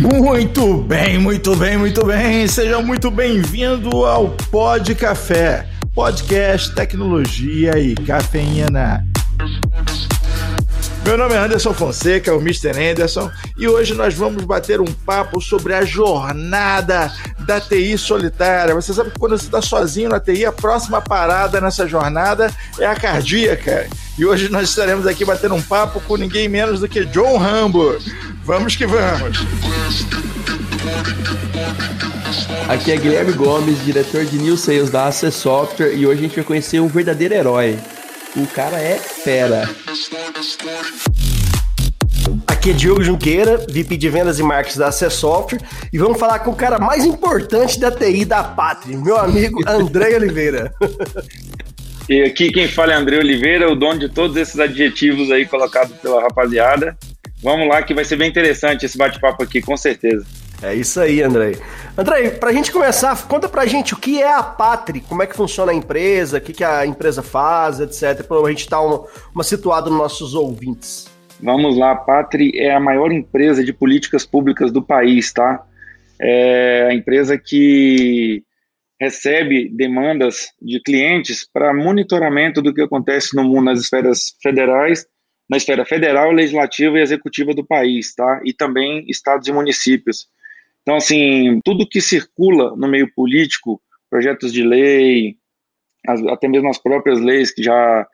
[0.00, 2.48] Muito bem, muito bem, muito bem.
[2.48, 9.04] Seja muito bem-vindo ao Pod Café, podcast, tecnologia e cafeína.
[11.10, 12.70] Meu nome é Anderson Fonseca, o Mr.
[12.70, 13.28] Anderson,
[13.58, 18.76] e hoje nós vamos bater um papo sobre a jornada da TI solitária.
[18.76, 22.86] Você sabe que quando você está sozinho na TI, a próxima parada nessa jornada é
[22.86, 23.88] a cardíaca.
[24.16, 27.98] E hoje nós estaremos aqui batendo um papo com ninguém menos do que John Rambo.
[28.44, 29.38] Vamos que vamos!
[32.68, 36.36] Aqui é Guilherme Gomes, diretor de New Sales da AC Software, e hoje a gente
[36.36, 37.80] vai conhecer um verdadeiro herói.
[38.36, 39.68] O cara é fera.
[42.46, 45.60] Aqui é Diogo Junqueira, VP de Vendas e Marketing da AC Software,
[45.92, 50.14] e vamos falar com o cara mais importante da TI da Pátria, meu amigo André
[50.14, 50.72] Oliveira.
[52.08, 55.96] E aqui quem fala é André Oliveira, o dono de todos esses adjetivos aí colocados
[55.96, 56.96] pela rapaziada.
[57.42, 60.24] Vamos lá que vai ser bem interessante esse bate-papo aqui, com certeza.
[60.62, 61.22] É isso aí.
[61.22, 61.52] André,
[62.38, 65.26] para a gente começar, conta para a gente o que é a Patri, como é
[65.26, 68.76] que funciona a empresa, o que, que a empresa faz, etc, para a gente estar
[68.76, 71.08] tá uma, uma situada nos nossos ouvintes.
[71.42, 75.64] Vamos lá, a Patri é a maior empresa de políticas públicas do país, tá?
[76.20, 78.42] É a empresa que
[79.00, 85.06] recebe demandas de clientes para monitoramento do que acontece no mundo nas esferas federais
[85.50, 88.40] na esfera federal, legislativa e executiva do país, tá?
[88.44, 90.28] E também estados e municípios.
[90.82, 95.36] Então, assim, tudo que circula no meio político, projetos de lei,
[96.06, 98.06] as, até mesmo as próprias leis que já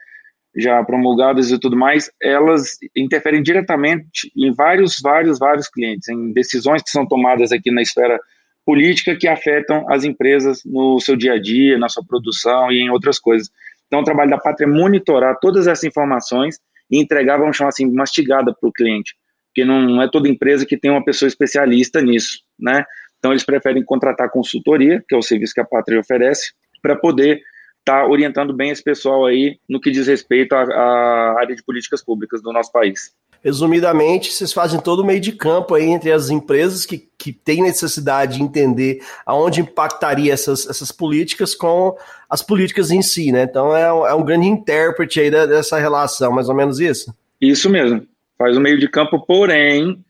[0.58, 6.82] já promulgadas e tudo mais, elas interferem diretamente em vários, vários, vários clientes, em decisões
[6.82, 8.18] que são tomadas aqui na esfera
[8.64, 12.88] política que afetam as empresas no seu dia a dia, na sua produção e em
[12.88, 13.50] outras coisas.
[13.86, 16.58] Então, o trabalho da Pátria é monitorar todas essas informações
[16.90, 19.14] e entregar, vamos chamar assim, mastigada para o cliente,
[19.48, 22.84] porque não é toda empresa que tem uma pessoa especialista nisso, né?
[23.18, 26.52] Então eles preferem contratar consultoria, que é o serviço que a Pátria oferece,
[26.82, 27.40] para poder
[27.80, 31.62] estar tá orientando bem esse pessoal aí no que diz respeito à, à área de
[31.62, 33.12] políticas públicas do nosso país.
[33.42, 37.62] Resumidamente, vocês fazem todo o meio de campo aí entre as empresas que, que têm
[37.62, 41.96] necessidade de entender aonde impactaria essas, essas políticas com
[42.28, 43.44] as políticas em si, né?
[43.44, 47.14] Então é um, é um grande intérprete aí dessa relação, mais ou menos isso?
[47.40, 48.04] Isso mesmo.
[48.36, 50.04] Faz o meio de campo, porém,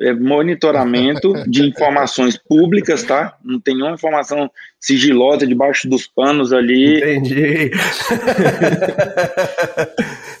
[0.00, 3.36] é, monitoramento de informações públicas, tá?
[3.44, 6.98] Não tem nenhuma informação sigilosa debaixo dos panos ali.
[6.98, 7.70] Entendi.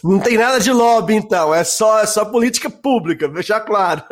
[0.02, 1.54] Não tem nada de lobby, então.
[1.54, 4.02] É só, é só política pública, deixar claro.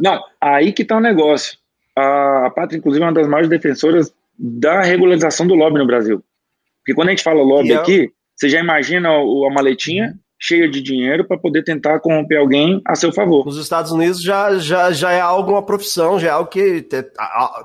[0.00, 1.56] Não, aí que tá o negócio.
[1.96, 6.22] A, Pátria, inclusive, é uma das maiores defensoras da regularização do lobby no Brasil.
[6.80, 7.76] Porque quando a gente fala lobby é...
[7.76, 12.94] aqui, você já imagina a maletinha cheia de dinheiro para poder tentar corromper alguém a
[12.94, 13.44] seu favor.
[13.44, 16.86] Nos Estados Unidos já, já, já é algo, uma profissão, já é algo que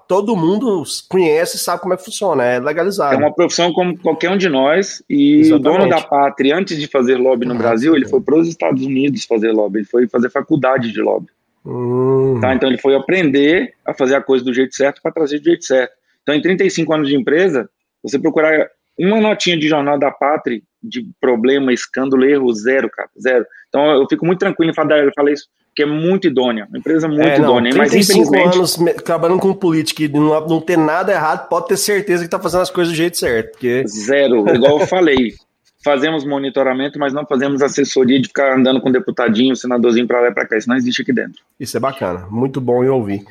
[0.08, 3.14] todo mundo conhece e sabe como é que funciona, é legalizado.
[3.14, 5.54] É uma profissão como qualquer um de nós e Exatamente.
[5.54, 8.48] o dono da pátria, antes de fazer lobby no ah, Brasil, ele foi para os
[8.48, 11.28] Estados Unidos fazer lobby, ele foi fazer faculdade de lobby.
[11.66, 12.40] Hum.
[12.42, 15.46] Tá, então ele foi aprender a fazer a coisa do jeito certo para trazer do
[15.46, 15.94] jeito certo.
[16.24, 17.70] Então em 35 anos de empresa,
[18.02, 18.68] você procurar
[18.98, 23.46] uma notinha de jornal da pátria de problema, escândalo, erro, zero, cara, zero.
[23.70, 26.78] Então eu fico muito tranquilo em falar, eu falei isso, que é muito idônea, uma
[26.78, 27.74] empresa muito é, não, idônea.
[27.76, 28.58] Mas infelizmente.
[28.58, 32.40] anos trabalhando com política e não, não ter nada errado, pode ter certeza que tá
[32.40, 33.52] fazendo as coisas do jeito certo.
[33.52, 33.84] Porque...
[33.88, 35.34] Zero, igual eu falei.
[35.84, 40.34] Fazemos monitoramento, mas não fazemos assessoria de ficar andando com deputadinho, senadorzinho para lá e
[40.34, 40.58] para cá.
[40.58, 41.42] Isso não existe aqui dentro.
[41.60, 43.22] Isso é bacana, muito bom em ouvir.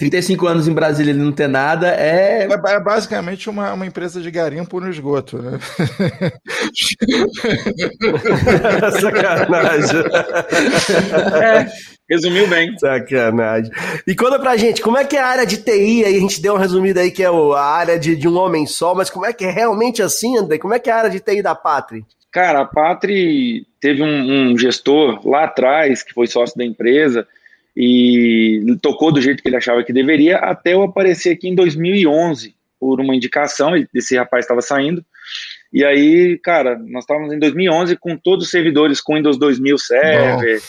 [0.00, 2.48] 35 anos em Brasília e não ter nada é.
[2.50, 5.58] É basicamente uma, uma empresa de garimpo no esgoto, né?
[8.98, 10.00] Sacanagem.
[11.42, 11.66] É,
[12.08, 12.74] resumiu bem.
[12.78, 13.70] Sacanagem.
[14.06, 16.16] E conta pra gente, como é que é a área de TI aí?
[16.16, 18.94] A gente deu uma resumida aí que é a área de, de um homem só,
[18.94, 20.56] mas como é que é realmente assim, André?
[20.56, 22.06] Como é que é a área de TI da Patri?
[22.32, 27.28] Cara, a Patri teve um, um gestor lá atrás que foi sócio da empresa
[27.76, 32.54] e tocou do jeito que ele achava que deveria, até eu aparecer aqui em 2011
[32.78, 35.04] por uma indicação, esse rapaz estava saindo,
[35.72, 40.60] e aí, cara, nós estávamos em 2011 com todos os servidores com Windows 2000 Server,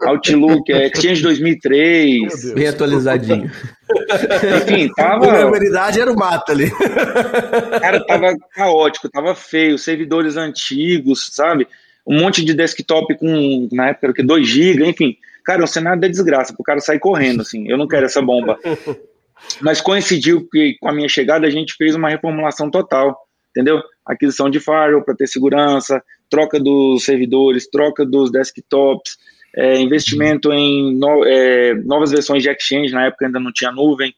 [0.00, 2.54] Outlook, Exchange 2003.
[2.54, 3.50] Bem atualizadinho.
[4.56, 5.46] Enfim, tava...
[5.46, 6.70] A verdade era o mato ali.
[7.80, 11.68] Cara, tava caótico, tava feio, servidores antigos, sabe?
[12.06, 15.64] Um monte de desktop com, na época, era o que, 2 GB, enfim Cara, é
[15.64, 17.68] um cenário da desgraça, pro cara sair correndo, assim.
[17.68, 18.58] Eu não quero essa bomba.
[19.60, 23.16] Mas coincidiu que com a minha chegada a gente fez uma reformulação total,
[23.50, 23.82] entendeu?
[24.04, 29.16] Aquisição de firewall para ter segurança, troca dos servidores, troca dos desktops,
[29.56, 34.14] é, investimento em no, é, novas versões de exchange, na época ainda não tinha nuvem.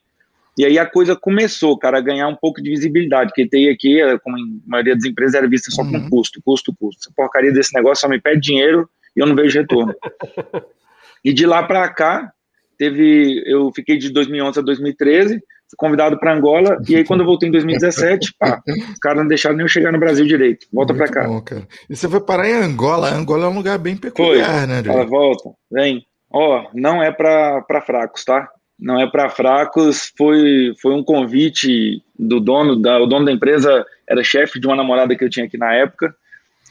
[0.58, 4.18] E aí a coisa começou, cara, a ganhar um pouco de visibilidade, porque TI aqui,
[4.22, 5.92] como em maioria das empresas, era vista só uhum.
[5.92, 7.00] com custo, custo, custo.
[7.00, 9.94] Essa porcaria desse negócio só me pede dinheiro e eu não vejo retorno.
[11.24, 12.32] e de lá para cá,
[12.78, 17.26] teve, eu fiquei de 2011 a 2013, fui convidado para Angola, e aí quando eu
[17.26, 20.66] voltei em 2017, pá, os caras não deixaram nem eu chegar no Brasil direito.
[20.72, 21.26] Volta para cá.
[21.26, 21.42] Bom,
[21.88, 23.14] e você foi parar em Angola?
[23.14, 24.66] Angola é um lugar bem peculiar, foi.
[24.66, 24.82] né?
[24.82, 26.04] Fala, volta, vem.
[26.32, 28.48] Ó, não é para fracos, tá?
[28.78, 30.12] Não é para fracos.
[30.16, 34.74] Foi, foi um convite do dono da, o dono da empresa era chefe de uma
[34.74, 36.14] namorada que eu tinha aqui na época.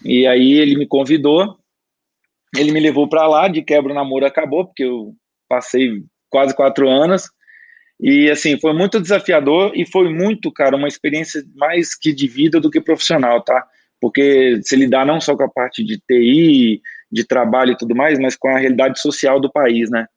[0.04, 1.58] E aí ele me convidou.
[2.58, 3.48] Ele me levou para lá.
[3.48, 5.14] De quebra o namoro acabou porque eu
[5.48, 7.30] passei quase quatro anos.
[8.00, 12.60] E assim, foi muito desafiador e foi muito, cara, uma experiência mais que de vida
[12.60, 13.64] do que profissional, tá?
[14.00, 16.82] Porque se lidar não só com a parte de TI,
[17.12, 20.08] de trabalho e tudo mais, mas com a realidade social do país, né?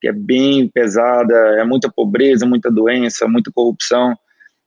[0.00, 4.16] Que é bem pesada, é muita pobreza, muita doença, muita corrupção.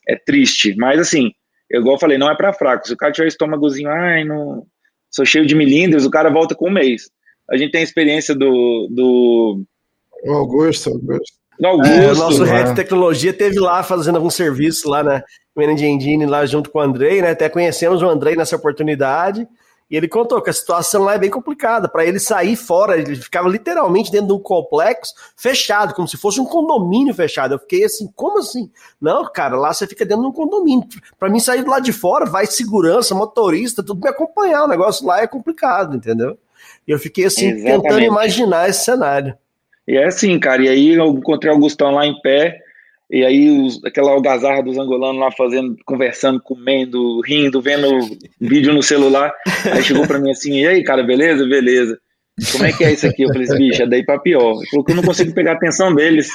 [0.08, 1.32] É triste, mas assim,
[1.72, 2.90] igual eu falei, não é para fracos.
[2.90, 4.68] Se o cara tiver estômagozinho, ai, não,
[5.10, 7.10] sou cheio de milímetros, o cara volta com um mês.
[7.50, 9.64] A gente tem a experiência do, do
[10.24, 11.38] o Augusto, Augusto.
[11.64, 12.52] Augusto, é, o nosso né?
[12.52, 15.24] head de tecnologia teve lá fazendo algum serviço lá na
[15.56, 17.32] Manage Engine, lá junto com o Andrei, né?
[17.32, 19.48] Até conhecemos o Andrei nessa oportunidade.
[19.90, 21.88] E ele contou que a situação lá é bem complicada.
[21.88, 26.42] Para ele sair fora, ele ficava literalmente dentro de um complexo fechado, como se fosse
[26.42, 27.54] um condomínio fechado.
[27.54, 28.70] Eu fiquei assim, como assim?
[29.00, 30.86] Não, cara, lá você fica dentro de um condomínio.
[31.18, 34.66] Para mim sair do lado de fora, vai segurança, motorista, tudo me acompanhar.
[34.66, 36.38] O negócio lá é complicado, entendeu?
[36.88, 37.82] E eu fiquei assim, Exatamente.
[37.82, 39.36] tentando imaginar esse cenário.
[39.88, 40.64] E é assim, cara.
[40.64, 42.60] E aí eu encontrei o Augustão lá em pé,
[43.10, 47.88] e aí os, aquela algazarra dos angolanos lá fazendo, conversando, comendo, rindo, vendo
[48.40, 49.34] vídeo no celular.
[49.72, 51.46] Aí chegou para mim assim, e aí, cara, beleza?
[51.46, 51.98] Beleza.
[52.52, 53.24] Como é que é isso aqui?
[53.24, 54.58] Eu falei, bicho, é daí pra pior.
[54.58, 56.30] Ele falou que eu não consigo pegar a atenção deles.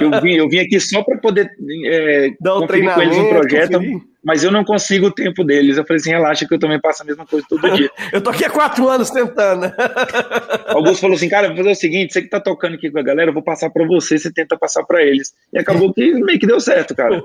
[0.00, 1.48] Eu vim, eu vim aqui só para poder
[1.86, 3.72] é, Dar um conferir com eles um projeto.
[3.72, 5.76] Conferir mas eu não consigo o tempo deles.
[5.76, 7.90] Eu falei assim, relaxa que eu também passo a mesma coisa todo dia.
[8.12, 9.72] eu tô aqui há quatro anos tentando.
[10.68, 13.02] Augusto falou assim, cara, vou fazer o seguinte, você que tá tocando aqui com a
[13.02, 15.32] galera, eu vou passar para você, você tenta passar para eles.
[15.52, 17.22] E acabou que meio que deu certo, cara.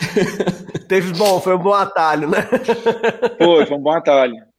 [0.88, 2.46] Teve bom, foi um bom atalho, né?
[3.38, 4.49] foi, foi um bom atalho.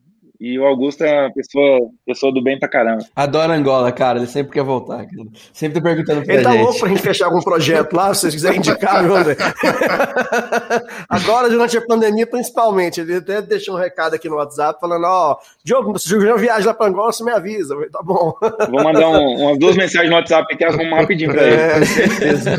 [0.43, 3.05] E o Augusto é uma pessoa, pessoa do bem pra caramba.
[3.15, 4.17] Adora Angola, cara.
[4.17, 5.05] Ele sempre quer voltar.
[5.05, 5.27] Cara.
[5.53, 6.63] Sempre tá perguntando pra Ele tá gente.
[6.63, 9.37] louco pra gente fechar algum projeto lá, se vocês quiserem indicar, viu, André?
[11.07, 13.01] Agora, durante a pandemia, principalmente.
[13.01, 16.69] Ele até deixou um recado aqui no WhatsApp falando: Ó, oh, Diogo, se eu viajar
[16.69, 17.75] lá pra Angola, você me avisa.
[17.75, 18.33] Falei, tá bom.
[18.71, 21.55] Vou mandar um, umas duas mensagens no WhatsApp aqui, arrumar rapidinho pra ele.
[21.55, 22.51] É, certeza.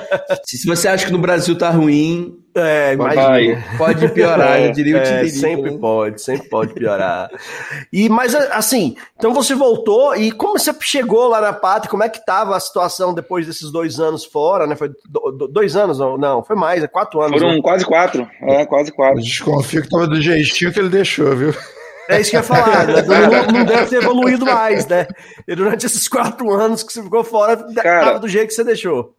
[0.42, 3.64] se você acha que no Brasil tá ruim, é, imagina.
[3.76, 5.78] Pode piorar, é, eu diria o é, Sempre né?
[5.78, 7.30] pode, sempre pode piorar.
[7.92, 12.08] e, mas assim, então você voltou e como você chegou lá na Pátria, como é
[12.08, 14.74] que estava a situação depois desses dois anos fora, né?
[14.74, 14.90] Foi
[15.50, 17.38] dois anos, não, foi mais, é quatro anos.
[17.38, 17.62] Foram né?
[17.62, 19.18] quase quatro, é, quase quatro.
[19.18, 21.54] Eu desconfio que tava do jeitinho que ele deixou, viu?
[22.08, 23.02] É isso que eu ia falar, né?
[23.02, 25.06] não, não, deve ter evoluído mais, né?
[25.46, 28.62] E durante esses quatro anos que você ficou fora, Cara, tava do jeito que você
[28.62, 29.15] deixou.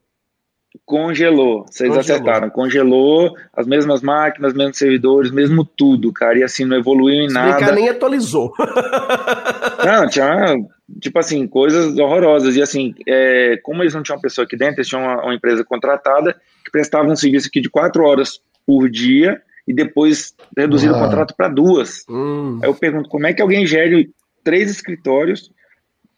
[0.86, 2.00] Congelou, vocês congelou.
[2.00, 2.50] acertaram.
[2.50, 6.38] Congelou as mesmas máquinas, mesmos servidores, mesmo tudo, cara.
[6.38, 7.72] E assim, não evoluiu em nada.
[7.72, 8.54] Nem atualizou.
[9.84, 10.56] não, tinha,
[11.02, 12.56] tipo assim, coisas horrorosas.
[12.56, 15.36] E assim, é, como eles não tinham uma pessoa aqui dentro, eles tinham uma, uma
[15.36, 20.96] empresa contratada que prestava um serviço aqui de quatro horas por dia e depois reduziram
[20.96, 21.00] ah.
[21.00, 22.06] o contrato para duas.
[22.10, 22.60] Hum.
[22.64, 24.10] Aí eu pergunto, como é que alguém gere
[24.44, 25.52] três escritórios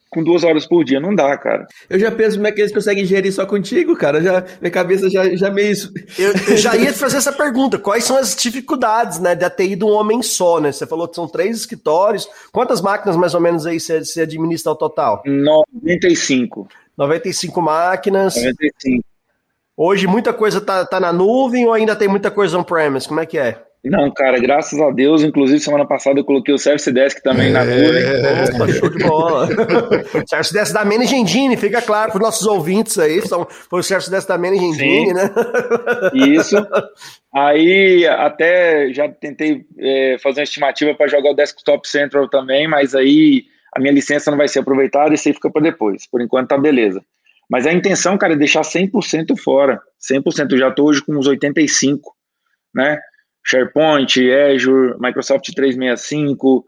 [0.09, 0.99] com duas horas por dia.
[0.99, 1.67] Não dá, cara.
[1.89, 4.21] Eu já penso como é que eles conseguem gerir só contigo, cara.
[4.21, 5.75] Já, minha cabeça já, já meio.
[6.17, 7.77] Eu, eu já ia fazer essa pergunta.
[7.77, 10.71] Quais são as dificuldades, né, da TI de um homem só, né?
[10.71, 12.27] Você falou que são três escritórios.
[12.51, 15.21] Quantas máquinas, mais ou menos, aí você, você administra ao total?
[15.25, 16.67] 95.
[16.97, 18.35] 95 máquinas.
[18.35, 19.03] 95.
[19.77, 23.07] Hoje muita coisa tá, tá na nuvem ou ainda tem muita coisa on-premise?
[23.07, 23.63] Como é que é?
[23.83, 25.23] Não, cara, graças a Deus.
[25.23, 27.51] Inclusive, semana passada eu coloquei o Service Desk também é...
[27.51, 28.55] na nuvem.
[28.55, 29.47] Opa, show de bola.
[30.27, 33.21] Service Desk da Manage Engine, fica claro para os nossos ouvintes aí.
[33.25, 35.13] São, foi o Service Desk da Manage Engine, Sim.
[35.13, 35.31] né?
[36.13, 36.55] Isso.
[37.33, 42.93] Aí, até já tentei é, fazer uma estimativa para jogar o Desktop Central também, mas
[42.93, 46.05] aí a minha licença não vai ser aproveitada e isso aí fica para depois.
[46.05, 47.01] Por enquanto tá beleza.
[47.49, 49.81] Mas a intenção, cara, é deixar 100% fora.
[49.99, 50.51] 100%.
[50.51, 51.99] Eu já estou hoje com uns 85%,
[52.75, 52.99] né?
[53.49, 54.19] SharePoint,
[54.53, 56.65] Azure, Microsoft 365,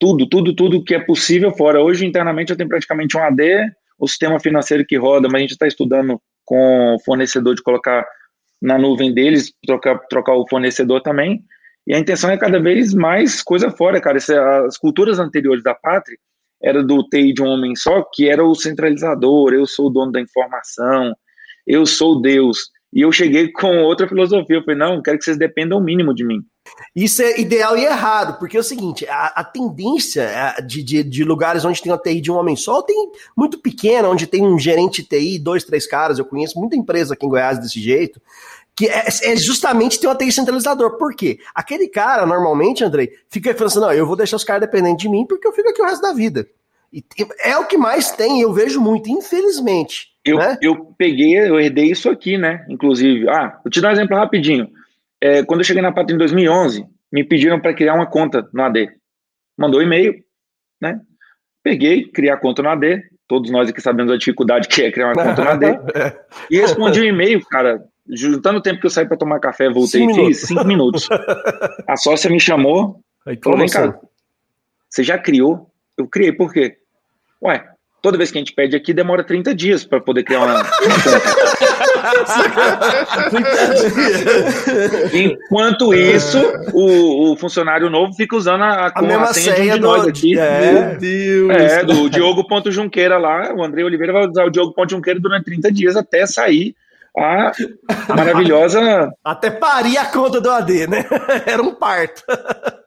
[0.00, 1.82] tudo, tudo, tudo que é possível fora.
[1.82, 5.52] Hoje, internamente, eu tenho praticamente um AD, o sistema financeiro que roda, mas a gente
[5.52, 8.06] está estudando com o fornecedor de colocar
[8.60, 11.42] na nuvem deles, trocar, trocar o fornecedor também.
[11.86, 14.18] E a intenção é cada vez mais coisa fora, cara.
[14.66, 16.16] As culturas anteriores da Pátria
[16.62, 20.10] era do TI de um homem só, que era o centralizador, eu sou o dono
[20.10, 21.14] da informação,
[21.66, 22.70] eu sou Deus.
[22.94, 26.14] E eu cheguei com outra filosofia, eu falei, não, quero que vocês dependam o mínimo
[26.14, 26.40] de mim.
[26.94, 31.02] Isso é ideal e errado, porque é o seguinte, a, a tendência é, de, de,
[31.02, 34.46] de, lugares onde tem uma TI de um homem só, tem muito pequena, onde tem
[34.46, 38.22] um gerente TI, dois, três caras, eu conheço muita empresa aqui em Goiás desse jeito,
[38.76, 40.96] que é, é, justamente ter um ATI centralizador.
[40.96, 41.40] Por quê?
[41.52, 45.08] Aquele cara, normalmente, Andrei, fica falando assim, não, eu vou deixar os caras dependentes de
[45.08, 46.46] mim porque eu fico aqui o resto da vida.
[46.92, 47.04] E
[47.40, 50.13] é o que mais tem, eu vejo muito, infelizmente.
[50.24, 50.56] Eu, né?
[50.62, 52.64] eu peguei, eu herdei isso aqui, né?
[52.68, 53.28] Inclusive.
[53.28, 54.68] Ah, vou te dar um exemplo rapidinho.
[55.20, 58.62] É, quando eu cheguei na Pátria em 2011, me pediram para criar uma conta no
[58.62, 58.90] AD.
[59.56, 60.14] Mandou um e-mail,
[60.80, 61.00] né?
[61.62, 63.02] Peguei, criei a conta no AD.
[63.28, 65.66] Todos nós aqui sabemos a dificuldade que é criar uma conta no AD.
[66.50, 69.68] e respondi o um e-mail, cara, juntando o tempo que eu saí para tomar café,
[69.68, 71.08] voltei cinco e fiz cinco minutos.
[71.88, 73.98] A sócia me chamou, Aí, falou: vem cá,
[74.90, 75.70] você já criou?
[75.96, 76.76] Eu criei, por quê?
[77.42, 77.64] Ué,
[78.04, 80.60] toda vez que a gente pede aqui, demora 30 dias para poder criar uma.
[85.10, 86.38] Enquanto isso,
[86.74, 89.80] o, o, funcionário novo fica usando a, a, a, a senha, senha de um de
[89.80, 90.38] nós aqui.
[90.38, 91.50] É, Meu Deus.
[91.50, 93.54] É, do Diogo.junqueira lá.
[93.54, 96.76] O André Oliveira vai usar o Diogo.junqueira durante 30 dias até sair
[97.16, 97.52] a
[98.14, 99.14] maravilhosa.
[99.24, 101.06] Até parir a conta do AD, né?
[101.46, 102.22] Era um parto.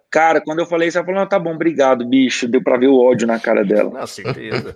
[0.09, 2.47] Cara, quando eu falei isso, ela falou: não, tá bom, obrigado, bicho.
[2.47, 3.91] Deu pra ver o ódio na cara dela.
[3.91, 4.75] Com certeza.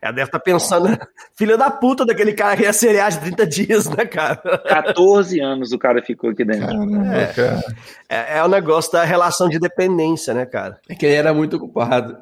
[0.00, 0.96] ela deve estar tá pensando,
[1.36, 4.36] filha da puta daquele cara que ia seriar de 30 dias, né, cara?
[4.68, 6.66] 14 anos o cara ficou aqui dentro.
[6.66, 7.64] Caramba, é, cara.
[8.08, 10.78] É, é o negócio da relação de dependência, né, cara?
[10.88, 12.16] É que ele era muito ocupado.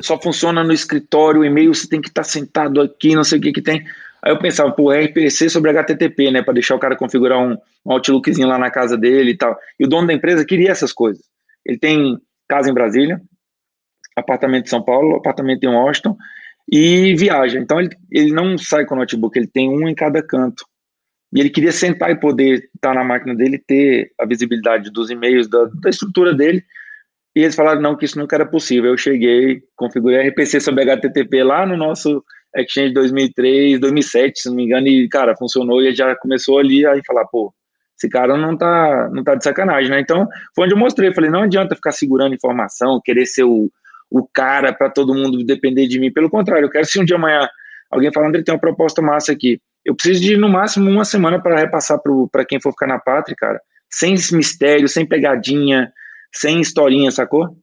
[0.00, 3.38] Só funciona no escritório, o e-mail você tem que estar tá sentado aqui, não sei
[3.38, 3.84] o que que tem.
[4.22, 7.92] Aí eu pensava, pô, RPC sobre HTTP, né, para deixar o cara configurar um, um
[7.92, 9.54] Outlookzinho lá na casa dele e tal.
[9.78, 11.22] E o dono da empresa queria essas coisas.
[11.64, 12.18] Ele tem
[12.48, 13.20] casa em Brasília,
[14.16, 16.16] apartamento em São Paulo, apartamento em Washington
[16.70, 17.58] e viaja.
[17.58, 20.64] Então ele, ele não sai com o notebook, ele tem um em cada canto.
[21.34, 25.48] E ele queria sentar e poder estar na máquina dele ter a visibilidade dos e-mails,
[25.48, 26.62] da, da estrutura dele.
[27.34, 28.90] E eles falaram não, que isso nunca era possível.
[28.90, 32.22] Eu cheguei, configurei RPC sobre HTTP lá no nosso
[32.56, 36.94] Exchange 2003, 2007, se não me engano, e, cara, funcionou e já começou ali a
[37.04, 37.52] falar, pô,
[37.96, 40.00] esse cara não tá, não tá de sacanagem, né?
[40.00, 43.70] Então, foi onde eu mostrei, falei, não adianta ficar segurando informação, querer ser o,
[44.10, 47.16] o cara para todo mundo depender de mim, pelo contrário, eu quero se um dia
[47.16, 47.48] amanhã
[47.90, 51.40] alguém falando, ele tem uma proposta massa aqui, eu preciso de, no máximo, uma semana
[51.40, 52.00] para repassar
[52.32, 53.60] para quem for ficar na pátria, cara,
[53.90, 55.92] sem mistério, sem pegadinha,
[56.32, 57.56] sem historinha, sacou?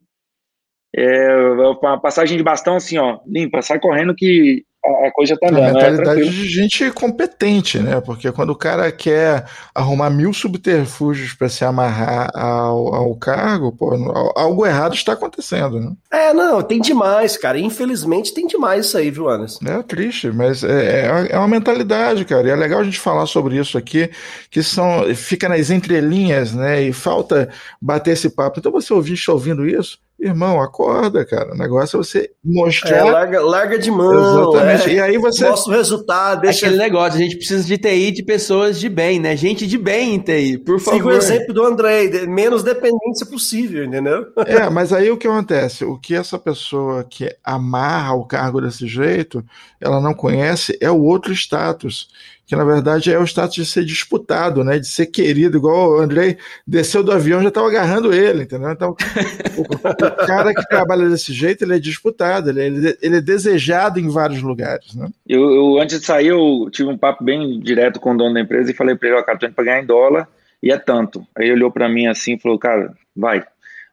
[0.95, 1.33] É
[1.81, 5.63] uma passagem de bastão assim, ó, limpa, sai correndo que a coisa tá andando.
[5.63, 8.01] A é mentalidade é de gente competente, né?
[8.01, 9.45] Porque quando o cara quer
[9.75, 13.93] arrumar mil subterfúgios para se amarrar ao, ao cargo, pô,
[14.35, 15.91] algo errado está acontecendo, né?
[16.11, 17.59] É, não, tem demais, cara.
[17.59, 19.59] Infelizmente tem demais isso aí, viu, Anderson?
[19.65, 22.47] É triste, mas é, é, é uma mentalidade, cara.
[22.47, 24.09] E é legal a gente falar sobre isso aqui,
[24.49, 26.81] que são fica nas entrelinhas, né?
[26.81, 28.59] E falta bater esse papo.
[28.59, 29.99] Então você ouvinte está ouvindo isso?
[30.21, 31.51] Irmão, acorda, cara.
[31.51, 32.97] O negócio é você mostrar.
[32.97, 34.13] É, larga, larga de mão.
[34.13, 34.89] Exatamente.
[34.91, 34.93] É.
[34.93, 35.49] E aí você.
[35.49, 36.41] Mostra o resultado.
[36.41, 36.67] Deixa...
[36.67, 39.35] Aquele negócio, a gente precisa de TI de pessoas de bem, né?
[39.35, 40.97] Gente de bem em TI, por favor.
[40.97, 44.27] Siga o exemplo do André, menos dependência possível, entendeu?
[44.45, 45.85] É, mas aí o que acontece?
[45.85, 49.43] O que essa pessoa que amarra o cargo desse jeito,
[49.79, 52.09] ela não conhece, é o outro status
[52.51, 54.77] que na verdade é o status de ser disputado, né?
[54.77, 58.69] De ser querido, igual o Andrei desceu do avião já estava agarrando ele, entendeu?
[58.71, 58.89] Então,
[59.57, 64.01] o, o, cara que trabalha desse jeito, ele é disputado, ele é, ele é desejado
[64.01, 65.07] em vários lugares, né?
[65.25, 68.41] Eu, eu, antes de sair, eu tive um papo bem direto com o dono da
[68.41, 70.27] empresa e falei para ele, ó, cara, tô indo pra ganhar em dólar
[70.61, 71.25] e é tanto.
[71.33, 73.41] Aí ele olhou para mim assim e falou, cara, vai,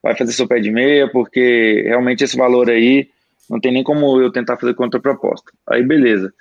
[0.03, 3.09] vai fazer seu pé de meia, porque realmente esse valor aí
[3.49, 5.53] não tem nem como eu tentar fazer contraproposta.
[5.69, 6.35] Aí beleza.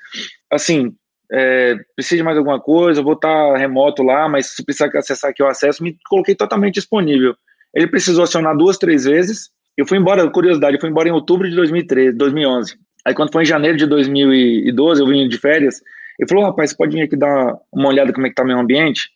[0.49, 0.95] Assim,
[1.31, 5.43] é, precisa de mais alguma coisa, vou estar remoto lá, mas se precisar acessar aqui
[5.43, 7.35] o acesso, me coloquei totalmente disponível.
[7.73, 9.49] Ele precisou acionar duas, três vezes.
[9.75, 12.75] Eu fui embora, curiosidade, eu fui embora em outubro de 2013, 2011.
[13.05, 15.81] Aí quando foi em janeiro de 2012, eu vim de férias,
[16.19, 18.57] ele falou, rapaz, você pode vir aqui dar uma olhada como é que tá meu
[18.57, 19.09] ambiente,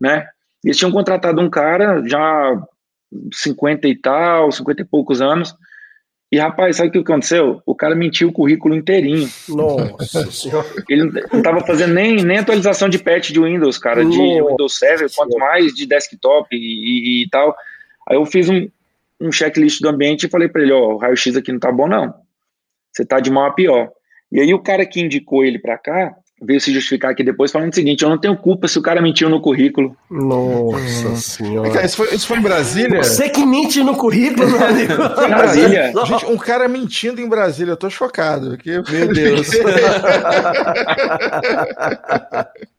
[0.00, 0.26] né?
[0.64, 2.62] Eles tinham contratado um cara, já
[3.32, 5.54] 50 e tal, 50 e poucos anos,
[6.36, 7.62] e, rapaz, sabe o que aconteceu?
[7.64, 9.26] O cara mentiu o currículo inteirinho.
[9.48, 10.66] Nossa senhora.
[10.86, 14.18] Ele não estava fazendo nem, nem atualização de patch de Windows, cara, Nossa.
[14.18, 17.56] de Windows Server, quanto mais de desktop e, e, e, tal.
[18.06, 18.68] Aí eu fiz um,
[19.18, 21.88] um checklist do ambiente e falei para ele, ó, o raio-x aqui não tá bom
[21.88, 22.14] não.
[22.92, 23.90] Você tá de mal a pior.
[24.30, 27.72] E aí o cara que indicou ele para cá veio se justificar aqui depois falando
[27.72, 29.96] o seguinte: eu não tenho culpa se o cara mentiu no currículo.
[30.10, 31.16] Nossa uhum.
[31.16, 31.70] senhora.
[31.70, 33.02] Cara, isso, foi, isso foi em Brasília?
[33.02, 34.94] Você que mente no currículo, meu amigo.
[35.28, 35.92] Brasília.
[36.04, 38.50] Gente, um cara mentindo em Brasília, eu tô chocado.
[38.50, 39.50] Porque, meu Deus.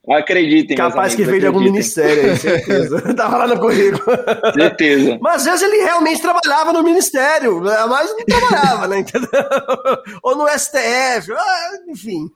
[0.10, 0.78] Acreditem.
[0.78, 3.02] Capaz que veio de algum ministério aí, certeza.
[3.14, 4.06] Tava lá no currículo.
[4.54, 5.18] Certeza.
[5.22, 9.00] Mas às vezes ele realmente trabalhava no ministério, mas não trabalhava, né?
[9.00, 9.30] Entendeu?
[10.24, 12.30] Ou no STF, ah, enfim.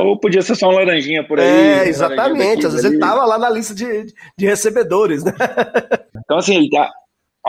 [0.00, 1.46] Ou podia ser só um laranjinha por aí.
[1.46, 2.66] É, exatamente.
[2.66, 4.06] Às vezes ele tava lá na lista de,
[4.38, 5.32] de recebedores, né?
[6.22, 6.88] Então, assim, a,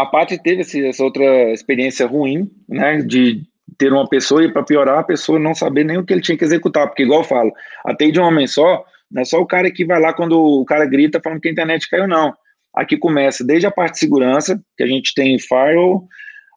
[0.01, 2.97] a Pátria teve essa outra experiência ruim, né?
[2.97, 3.43] De
[3.77, 6.37] ter uma pessoa e para piorar a pessoa não saber nem o que ele tinha
[6.37, 7.51] que executar, porque igual eu falo,
[7.85, 10.65] até de um homem só, não é só o cara que vai lá quando o
[10.65, 12.33] cara grita falando que a internet caiu, não.
[12.75, 16.07] Aqui começa desde a parte de segurança, que a gente tem firewall,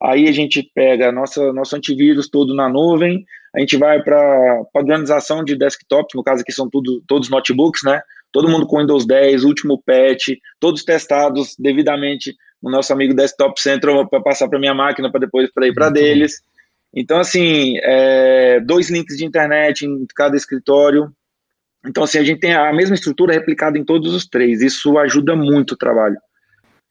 [0.03, 5.45] aí a gente pega nossa, nosso antivírus todo na nuvem, a gente vai para padronização
[5.45, 8.01] de desktops, no caso aqui são tudo, todos notebooks, né?
[8.33, 14.09] Todo mundo com Windows 10, último patch, todos testados devidamente no nosso amigo Desktop Central
[14.09, 16.41] para passar para minha máquina para depois para ir para deles.
[16.93, 21.13] Então, assim, é, dois links de internet em cada escritório,
[21.87, 24.63] então, assim, a gente tem a mesma estrutura replicada em todos os três.
[24.63, 26.17] Isso ajuda muito o trabalho,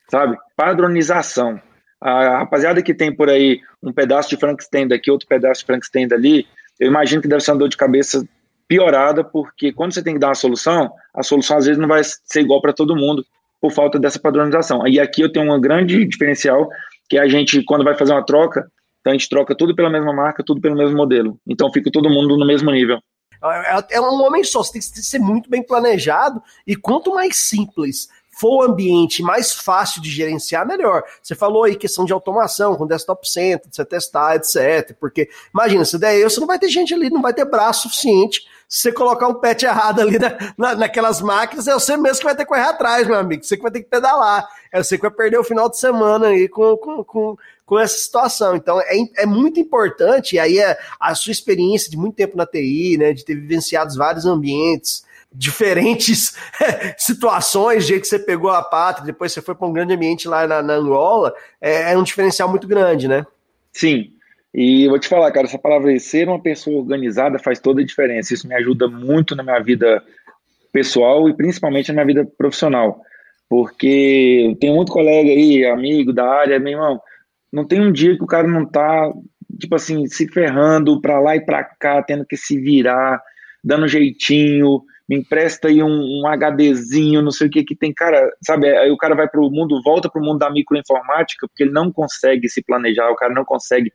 [0.10, 0.38] sabe?
[0.56, 1.60] Padronização.
[2.04, 6.06] A rapaziada que tem por aí um pedaço de Frankenstein daqui, outro pedaço de Frankenstein
[6.06, 6.46] dali,
[6.78, 8.28] eu imagino que deve ser uma dor de cabeça
[8.68, 12.02] piorada, porque quando você tem que dar uma solução, a solução às vezes não vai
[12.04, 13.26] ser igual para todo mundo
[13.62, 14.86] por falta dessa padronização.
[14.86, 16.68] E aqui eu tenho um grande diferencial,
[17.10, 18.70] que a gente, quando vai fazer uma troca,
[19.00, 21.40] então a gente troca tudo pela mesma marca, tudo pelo mesmo modelo.
[21.48, 23.00] Então fica todo mundo no mesmo nível.
[23.44, 27.38] É, é um homem só, você tem que ser muito bem planejado e quanto mais
[27.38, 31.04] simples for o ambiente mais fácil de gerenciar, melhor.
[31.22, 34.96] Você falou aí questão de automação com desktop center, de você testar, etc.
[35.00, 37.84] Porque, imagina, se der eu, você não vai ter gente ali, não vai ter braço
[37.84, 38.42] suficiente.
[38.68, 42.26] Se você colocar um pet errado ali na, na, naquelas máquinas, é você mesmo que
[42.26, 43.44] vai ter que correr atrás, meu amigo.
[43.44, 44.48] Você que vai ter que pedalar.
[44.72, 47.98] É você que vai perder o final de semana aí com, com, com, com essa
[47.98, 48.56] situação.
[48.56, 52.48] Então, é, é muito importante, e aí é a sua experiência de muito tempo na
[52.48, 56.36] TI, né, de ter vivenciado vários ambientes, diferentes
[56.98, 60.48] situações, de que você pegou a pátria, depois você foi para um grande ambiente lá
[60.48, 63.26] na, na Angola, é, é, um diferencial muito grande, né?
[63.72, 64.12] Sim.
[64.54, 68.34] E vou te falar, cara, essa palavra ser uma pessoa organizada faz toda a diferença.
[68.34, 70.04] Isso me ajuda muito na minha vida
[70.72, 73.02] pessoal e principalmente na minha vida profissional.
[73.50, 77.02] Porque tenho muito colega aí, amigo da área, meu irmão,
[77.52, 79.12] não tem um dia que o cara não tá,
[79.60, 83.22] tipo assim, se ferrando pra lá e pra cá, tendo que se virar,
[83.64, 84.82] dando jeitinho,
[85.14, 88.90] me empresta aí um, um HDzinho, não sei o que que tem, cara, sabe, aí
[88.90, 92.64] o cara vai pro mundo, volta pro mundo da microinformática, porque ele não consegue se
[92.64, 93.92] planejar, o cara não consegue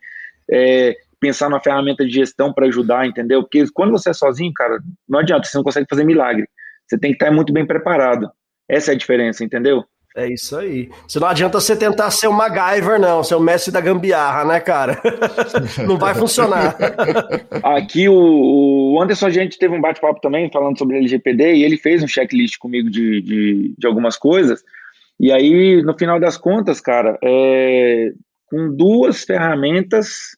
[0.51, 3.43] é, pensar numa ferramenta de gestão para ajudar, entendeu?
[3.43, 4.79] Porque quando você é sozinho, cara,
[5.09, 6.49] não adianta, você não consegue fazer milagre.
[6.87, 8.31] Você tem que estar muito bem preparado.
[8.69, 9.85] Essa é a diferença, entendeu?
[10.19, 10.91] É isso aí.
[11.07, 14.59] Se não adianta você tentar ser o MacGyver, não, ser o mestre da gambiarra, né,
[14.59, 15.01] cara?
[15.87, 16.77] não vai funcionar.
[17.63, 22.03] Aqui o, Anderson, a gente teve um bate-papo também falando sobre LGPD e ele fez
[22.03, 24.65] um checklist comigo de, de, de algumas coisas.
[25.21, 28.11] E aí, no final das contas, cara, é,
[28.47, 30.37] com duas ferramentas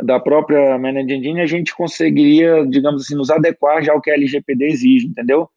[0.00, 4.14] da própria Managing Engine, a gente conseguiria, digamos assim, nos adequar já ao que a
[4.14, 5.48] LGPD exige, entendeu?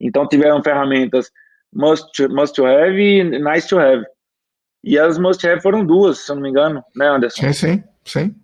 [0.00, 1.30] Então, tiveram ferramentas
[1.72, 4.04] must, must to have e nice to have.
[4.82, 7.52] E as must have foram duas, se eu não me engano, né, Anderson?
[7.52, 8.34] Sim, sim, sim.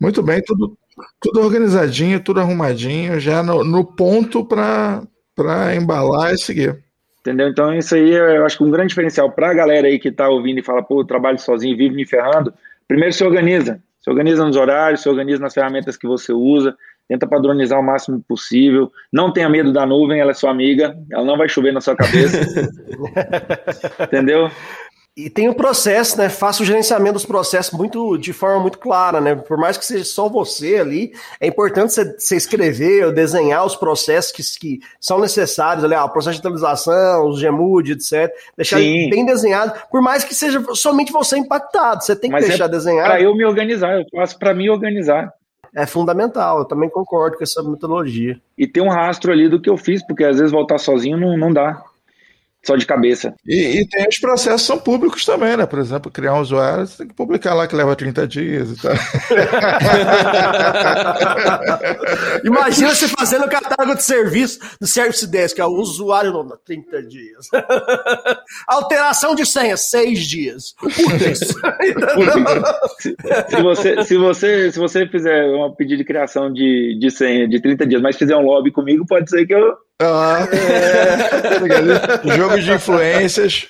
[0.00, 0.78] Muito bem, tudo,
[1.20, 5.06] tudo organizadinho, tudo arrumadinho, já no, no ponto para
[5.74, 6.82] embalar e seguir.
[7.20, 7.48] Entendeu?
[7.48, 10.28] Então, isso aí eu acho que um grande diferencial para a galera aí que está
[10.28, 12.52] ouvindo e fala, pô, eu trabalho sozinho, vive me ferrando.
[12.88, 13.82] Primeiro, se organiza.
[14.00, 16.74] Se organiza nos horários, se organiza nas ferramentas que você usa,
[17.10, 18.88] tenta padronizar o máximo possível.
[19.12, 21.96] Não tenha medo da nuvem, ela é sua amiga, ela não vai chover na sua
[21.96, 22.38] cabeça.
[24.00, 24.48] Entendeu?
[25.16, 26.28] E tem o processo, né?
[26.28, 29.34] Faça o gerenciamento dos processos muito de forma muito clara, né?
[29.34, 33.74] Por mais que seja só você ali, é importante você, você escrever ou desenhar os
[33.74, 38.32] processos que, que são necessários, ali, ah, o processo de atualização, os GEMUD, etc.
[38.56, 42.66] Deixar bem desenhado, por mais que seja somente você impactado, você tem que Mas deixar
[42.66, 43.08] é desenhado.
[43.08, 45.34] Para eu me organizar, eu faço para me organizar
[45.74, 46.58] é fundamental.
[46.58, 48.40] Eu também concordo com essa metodologia.
[48.56, 51.36] E ter um rastro ali do que eu fiz, porque às vezes voltar sozinho não,
[51.36, 51.82] não dá.
[52.62, 53.34] Só de cabeça.
[53.46, 55.64] E, e, tem os processos são públicos também, né?
[55.64, 58.82] Por exemplo, criar um usuário, você tem que publicar lá que leva 30 dias e
[58.82, 58.92] tal.
[62.44, 66.50] Imagina você fazendo o catálogo de serviço do Service Desk, que é o usuário não,
[66.64, 67.46] 30 dias.
[68.68, 70.74] Alteração de senha, 6 dias.
[70.90, 71.44] se,
[73.48, 77.60] se, você, se, você, se você fizer um pedido de criação de, de senha de
[77.60, 82.36] 30 dias, mas fizer um lobby comigo, pode ser que eu ah, é.
[82.36, 83.68] Jogo de influências.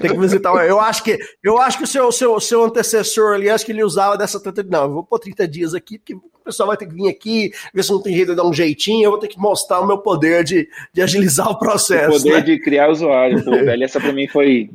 [0.00, 0.50] Tem que visitar.
[0.66, 3.84] Eu acho que, eu acho que o seu, seu, seu antecessor ali, acho que ele
[3.84, 4.64] usava dessa 30.
[4.64, 7.52] Não, eu vou pôr 30 dias aqui, porque o pessoal vai ter que vir aqui,
[7.72, 9.04] ver se não tem jeito de dar um jeitinho.
[9.04, 12.16] Eu vou ter que mostrar o meu poder de, de agilizar o processo.
[12.16, 12.40] O poder né?
[12.40, 13.84] de criar usuário, pô, velho.
[13.84, 14.70] Essa pra mim foi,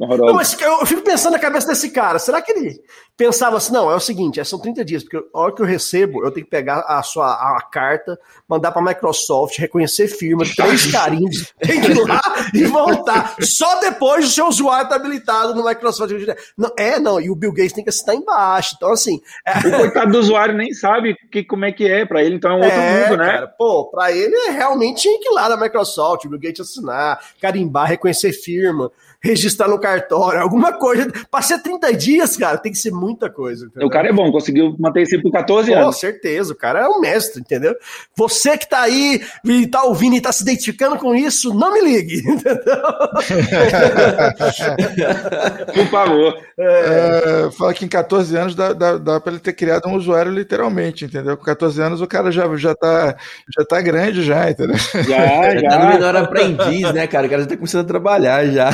[0.00, 2.18] não, mas eu fico pensando na cabeça desse cara.
[2.18, 2.80] Será que ele
[3.18, 3.70] pensava assim?
[3.70, 6.30] Não, é o seguinte: é, são 30 dias, porque a hora que eu recebo, eu
[6.30, 11.52] tenho que pegar a sua a carta, mandar para a Microsoft, reconhecer firma, três carinhos,
[11.60, 12.20] tem que ir lá
[12.54, 13.36] e voltar.
[13.40, 16.12] Só depois o seu usuário tá habilitado no Microsoft.
[16.56, 18.74] Não, é, não, e o Bill Gates tem que assinar embaixo.
[18.76, 19.20] Então, assim.
[19.46, 19.58] É...
[19.58, 22.54] O coitado do usuário nem sabe que, como é que é para ele, então é
[22.54, 23.32] um outro é, mundo, né?
[23.32, 26.60] Cara, pô, para ele é realmente tinha que ir lá na Microsoft, o Bill Gates
[26.60, 28.90] assinar, carimbar, reconhecer firma
[29.22, 31.10] registrar no cartório, alguma coisa.
[31.30, 33.66] Pra ser 30 dias, cara, tem que ser muita coisa.
[33.66, 33.86] Entendeu?
[33.86, 35.86] O cara é bom, conseguiu manter isso por 14 anos.
[35.86, 37.74] Com certeza, o cara é um mestre, entendeu?
[38.16, 41.80] Você que tá aí e tá ouvindo e tá se identificando com isso, não me
[41.80, 42.64] ligue, entendeu?
[45.74, 46.36] por favor.
[46.58, 46.90] É...
[46.90, 50.32] É, fala que em 14 anos dá, dá, dá pra ele ter criado um usuário
[50.32, 51.36] literalmente, entendeu?
[51.36, 53.16] Com 14 anos o cara já, já, tá,
[53.56, 54.76] já tá grande já, entendeu?
[54.76, 55.68] Já, já.
[55.68, 57.26] Tá no menor aprendiz, né, cara?
[57.26, 58.70] O cara já tá começando a trabalhar já.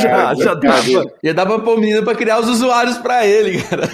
[0.00, 1.12] Já, já dava.
[1.22, 3.88] Já dava pra o menino pra criar os usuários pra ele, cara.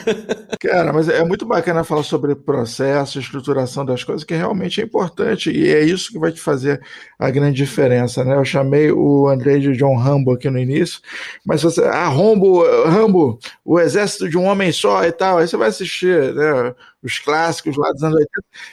[0.60, 5.50] Cara, mas é muito bacana falar sobre processo, estruturação das coisas, que realmente é importante
[5.50, 6.80] e é isso que vai te fazer
[7.18, 8.36] a grande diferença, né?
[8.36, 11.00] Eu chamei o André de John Rambo aqui no início,
[11.44, 15.56] mas você, ah, Rambo, Rambo, o exército de um homem só e tal, aí você
[15.56, 16.74] vai assistir, né?
[17.06, 18.30] Os clássicos lá dos anos 80,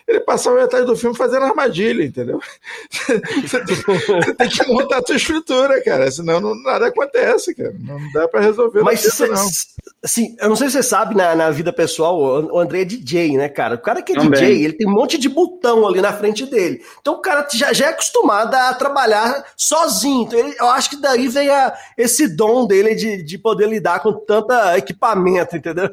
[0.08, 2.39] ele passava metade do filme fazendo armadilha, entendeu?
[3.46, 7.76] Você tem que montar a sua estrutura, cara, senão não, nada acontece, cara.
[7.80, 8.82] Não dá para resolver.
[8.82, 9.48] Mas cê, não.
[10.04, 13.38] Assim, eu não sei se você sabe, na, na vida pessoal, o André é DJ,
[13.38, 13.76] né, cara?
[13.76, 14.32] O cara que é Também.
[14.32, 16.84] DJ, ele tem um monte de botão ali na frente dele.
[17.00, 20.24] Então o cara já, já é acostumado a trabalhar sozinho.
[20.24, 24.00] Então ele, eu acho que daí vem a, esse dom dele de, de poder lidar
[24.02, 25.89] com tanto equipamento, entendeu?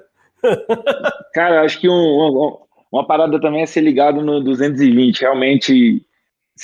[1.34, 2.58] Cara, acho que um, um,
[2.92, 5.20] uma parada também é ser ligado no 220.
[5.20, 6.04] Realmente,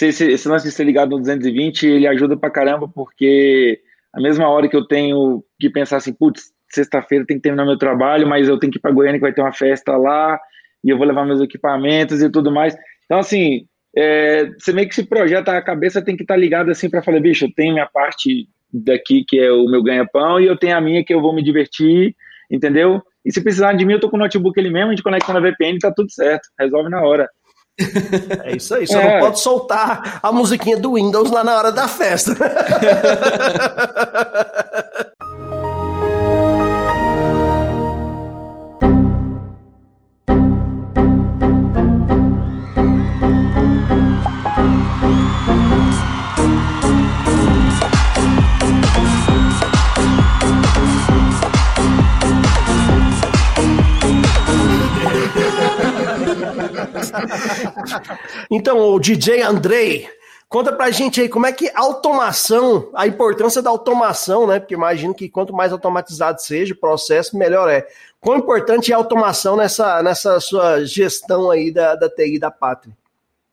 [0.01, 3.81] esse, esse lance de ser ligado no 220, ele ajuda pra caramba, porque
[4.12, 7.79] a mesma hora que eu tenho que pensar assim, putz, sexta-feira tem que terminar meu
[7.79, 10.39] trabalho, mas eu tenho que ir pra Goiânia que vai ter uma festa lá,
[10.83, 12.77] e eu vou levar meus equipamentos e tudo mais.
[13.05, 16.71] Então, assim, é, você meio que se projeta, a cabeça tem que estar tá ligada
[16.73, 20.47] assim para falar, bicho, eu tenho minha parte daqui que é o meu ganha-pão, e
[20.47, 22.15] eu tenho a minha que eu vou me divertir,
[22.51, 23.03] entendeu?
[23.27, 25.33] E se precisar de mim, eu tô com o notebook ali mesmo, a gente conecta
[25.33, 27.29] na VPN, tá tudo certo, resolve na hora.
[28.45, 29.15] É isso aí, só é.
[29.15, 32.37] não pode soltar a musiquinha do Windows lá na hora da festa.
[58.51, 60.09] então, o DJ Andrei,
[60.49, 64.59] conta pra gente aí como é que automação, a importância da automação, né?
[64.59, 67.87] Porque imagino que quanto mais automatizado seja o processo, melhor é.
[68.20, 72.94] Quão importante é a automação nessa, nessa sua gestão aí da, da TI da Pátria?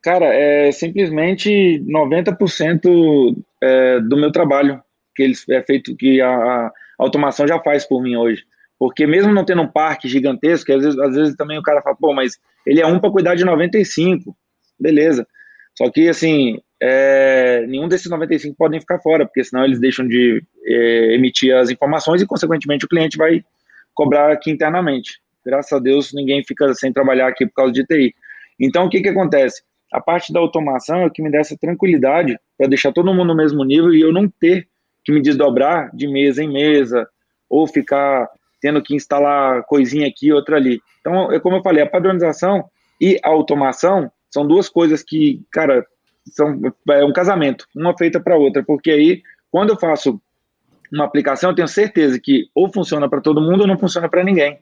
[0.02, 4.82] Cara, é simplesmente 90% é, do meu trabalho
[5.14, 8.44] que eles é feito, que a, a automação já faz por mim hoje.
[8.84, 11.96] Porque mesmo não tendo um parque gigantesco, às vezes, às vezes também o cara fala,
[11.96, 14.36] pô, mas ele é um para cuidar de 95.
[14.78, 15.26] Beleza.
[15.74, 20.44] Só que, assim, é, nenhum desses 95 podem ficar fora, porque senão eles deixam de
[20.66, 23.42] é, emitir as informações e, consequentemente, o cliente vai
[23.94, 25.18] cobrar aqui internamente.
[25.42, 28.14] Graças a Deus, ninguém fica sem trabalhar aqui por causa de TI.
[28.60, 29.62] Então, o que, que acontece?
[29.90, 33.28] A parte da automação é o que me dá essa tranquilidade para deixar todo mundo
[33.28, 34.68] no mesmo nível e eu não ter
[35.02, 37.08] que me desdobrar de mesa em mesa
[37.48, 38.28] ou ficar
[38.64, 40.80] tendo que instalar coisinha aqui, outra ali.
[40.98, 42.64] Então, é como eu falei, a padronização
[42.98, 45.86] e a automação são duas coisas que, cara,
[46.28, 50.18] são é um casamento, uma feita para outra, porque aí, quando eu faço
[50.90, 54.24] uma aplicação, eu tenho certeza que ou funciona para todo mundo ou não funciona para
[54.24, 54.58] ninguém,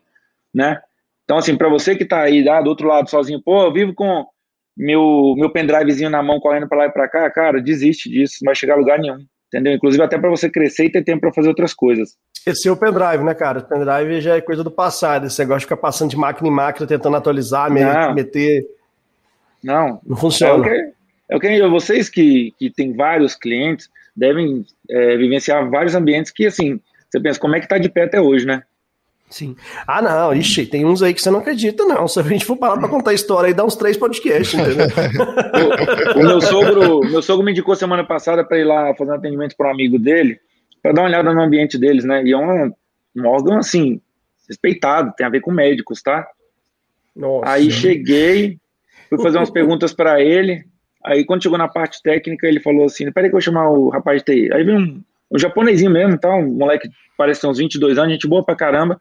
[0.52, 0.82] né?
[1.22, 3.94] Então, assim, para você que está aí ah, do outro lado sozinho, pô, eu vivo
[3.94, 4.26] com
[4.76, 8.46] meu, meu pendrivezinho na mão correndo para lá e para cá, cara, desiste disso, não
[8.46, 9.24] vai chegar a lugar nenhum.
[9.46, 9.74] Entendeu?
[9.74, 12.16] Inclusive até para você crescer e ter tempo para fazer outras coisas.
[12.44, 13.60] Esqueceu o pendrive, né, cara?
[13.60, 15.26] O pendrive já é coisa do passado.
[15.26, 18.14] Esse negócio de ficar passando de máquina em máquina, tentando atualizar, não.
[18.14, 18.66] meter.
[19.62, 20.00] Não.
[20.04, 20.66] Não funciona.
[21.30, 26.32] É o que, é vocês que, que têm vários clientes devem é, vivenciar vários ambientes
[26.32, 28.64] que, assim, você pensa, como é que tá de pé até hoje, né?
[29.30, 29.56] Sim.
[29.86, 32.08] Ah, não, ixi, tem uns aí que você não acredita, não.
[32.08, 34.86] Se a gente for parar pra contar a história aí, dá uns três podcasts, entendeu?
[36.16, 39.14] o, o, meu sogro, meu sogro me indicou semana passada para ir lá fazer um
[39.14, 40.38] atendimento para um amigo dele,
[40.82, 42.24] para dar uma olhada no ambiente deles, né?
[42.24, 42.72] E é um,
[43.16, 44.00] um órgão, assim,
[44.48, 46.26] respeitado, tem a ver com médicos, tá?
[47.14, 47.50] Nossa.
[47.50, 48.58] Aí cheguei,
[49.08, 50.64] fui fazer umas perguntas para ele,
[51.04, 53.88] aí quando chegou na parte técnica, ele falou assim, peraí que eu vou chamar o
[53.90, 54.52] rapaz de TI.
[54.52, 56.34] Aí veio um, um japonesinho mesmo, tá?
[56.34, 58.98] Um moleque parece ter uns 22 anos, gente boa pra caramba.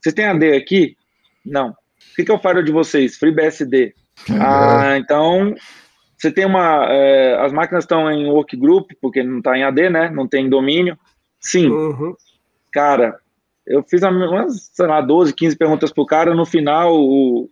[0.00, 0.96] Vocês têm AD aqui?
[1.44, 1.70] Não.
[1.70, 3.16] O que, que é o firewall de vocês?
[3.16, 3.94] FreeBSD.
[4.40, 5.54] Ah, então
[6.16, 6.86] você tem uma.
[6.90, 10.10] É, as máquinas estão em workgroup, porque não está em AD, né?
[10.10, 10.98] Não tem domínio.
[11.40, 11.68] Sim.
[11.68, 12.14] Uhum.
[12.72, 13.18] Cara,
[13.66, 16.34] eu fiz umas, sei lá, 12, 15 perguntas pro cara.
[16.34, 17.50] No final, o,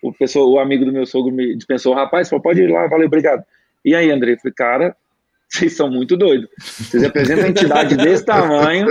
[0.00, 1.94] o, pessoa, o amigo do meu sogro me dispensou.
[1.94, 3.42] Rapaz, falou, pode ir lá, valeu, obrigado.
[3.84, 4.32] E aí, André?
[4.32, 4.96] Eu falei, cara,
[5.48, 6.48] vocês são muito doidos.
[6.58, 8.86] Vocês representam uma entidade desse tamanho,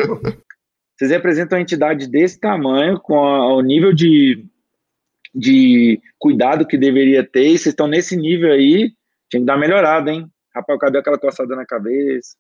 [0.96, 4.46] vocês representam uma entidade desse tamanho, com a, o nível de,
[5.34, 8.92] de cuidado que deveria ter, e vocês estão nesse nível aí,
[9.36, 10.28] tinha que dar uma melhorada, hein?
[10.54, 12.36] Rapaz, cadê aquela coçada na cabeça?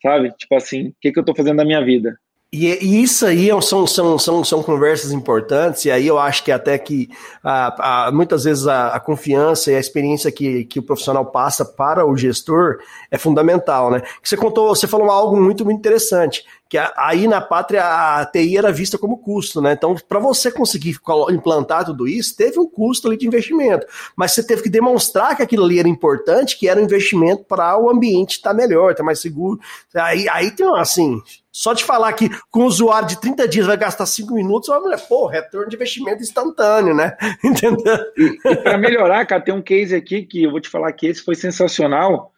[0.00, 0.32] Sabe?
[0.36, 2.16] Tipo assim, o que, que eu tô fazendo da minha vida?
[2.54, 6.44] E, e, isso aí é são, são, são, são conversas importantes, e aí eu acho
[6.44, 7.08] que até que
[7.42, 11.64] a, a, muitas vezes a, a, confiança e a experiência que, que o profissional passa
[11.64, 14.02] para o gestor é fundamental, né?
[14.22, 18.70] Você contou, você falou algo muito, muito interessante, que aí na pátria a TI era
[18.70, 19.72] vista como custo, né?
[19.72, 20.98] Então, para você conseguir
[21.30, 25.42] implantar tudo isso, teve um custo ali de investimento, mas você teve que demonstrar que
[25.42, 29.02] aquilo ali era importante, que era um investimento para o ambiente estar tá melhor, estar
[29.02, 29.58] tá mais seguro.
[29.94, 31.18] Aí, aí tem assim,
[31.52, 34.80] só de falar que com o usuário de 30 dias vai gastar 5 minutos, uma
[34.80, 37.16] mulher, pô, retorno de investimento instantâneo, né?
[37.44, 37.98] Entendeu?
[38.16, 41.06] E, e para melhorar, cara, tem um case aqui que eu vou te falar que
[41.06, 42.32] esse foi sensacional.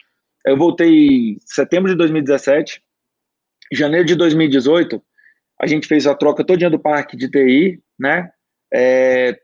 [0.44, 2.83] Eu voltei em setembro de 2017
[3.72, 5.03] em janeiro de 2018,
[5.61, 8.31] a gente fez a troca todinha do parque de TI, né?
[8.72, 9.37] É,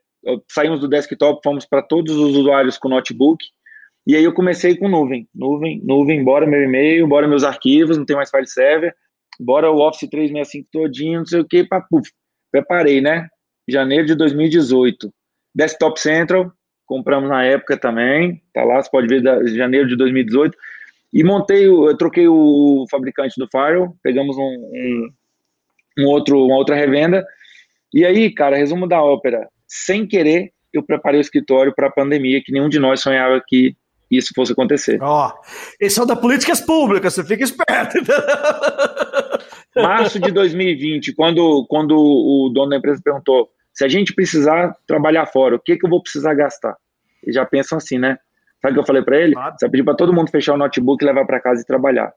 [0.48, 3.44] saímos do desktop, fomos para todos os usuários com notebook,
[4.06, 8.04] e aí eu comecei com nuvem, nuvem, nuvem, bora meu e-mail, bora meus arquivos, não
[8.04, 8.94] tem mais file server,
[9.40, 11.66] bora o Office 365 todinho, não sei o que,
[12.53, 13.26] preparei, né?
[13.68, 15.12] Janeiro de 2018.
[15.55, 16.53] Desktop Central,
[16.87, 20.57] compramos na época também, tá lá, você pode ver, da, janeiro de 2018.
[21.12, 25.11] E montei, eu troquei o fabricante do Firewall, pegamos um, um,
[25.98, 27.24] um, outro, uma outra revenda.
[27.92, 29.48] E aí, cara, resumo da ópera.
[29.66, 33.74] Sem querer, eu preparei o escritório para a pandemia, que nenhum de nós sonhava que
[34.11, 34.99] isso fosse acontecer.
[35.03, 35.40] Ó, oh,
[35.81, 37.99] esse é o da políticas públicas, você fica esperto.
[39.77, 45.27] Março de 2020, quando, quando o dono da empresa perguntou se a gente precisar trabalhar
[45.27, 46.77] fora, o que, que eu vou precisar gastar?
[47.23, 48.18] Eles já pensam assim, né?
[48.61, 49.35] Sabe o que eu falei para ele?
[49.35, 49.55] Claro.
[49.59, 52.12] Você vai pedir para todo mundo fechar o notebook e levar para casa e trabalhar.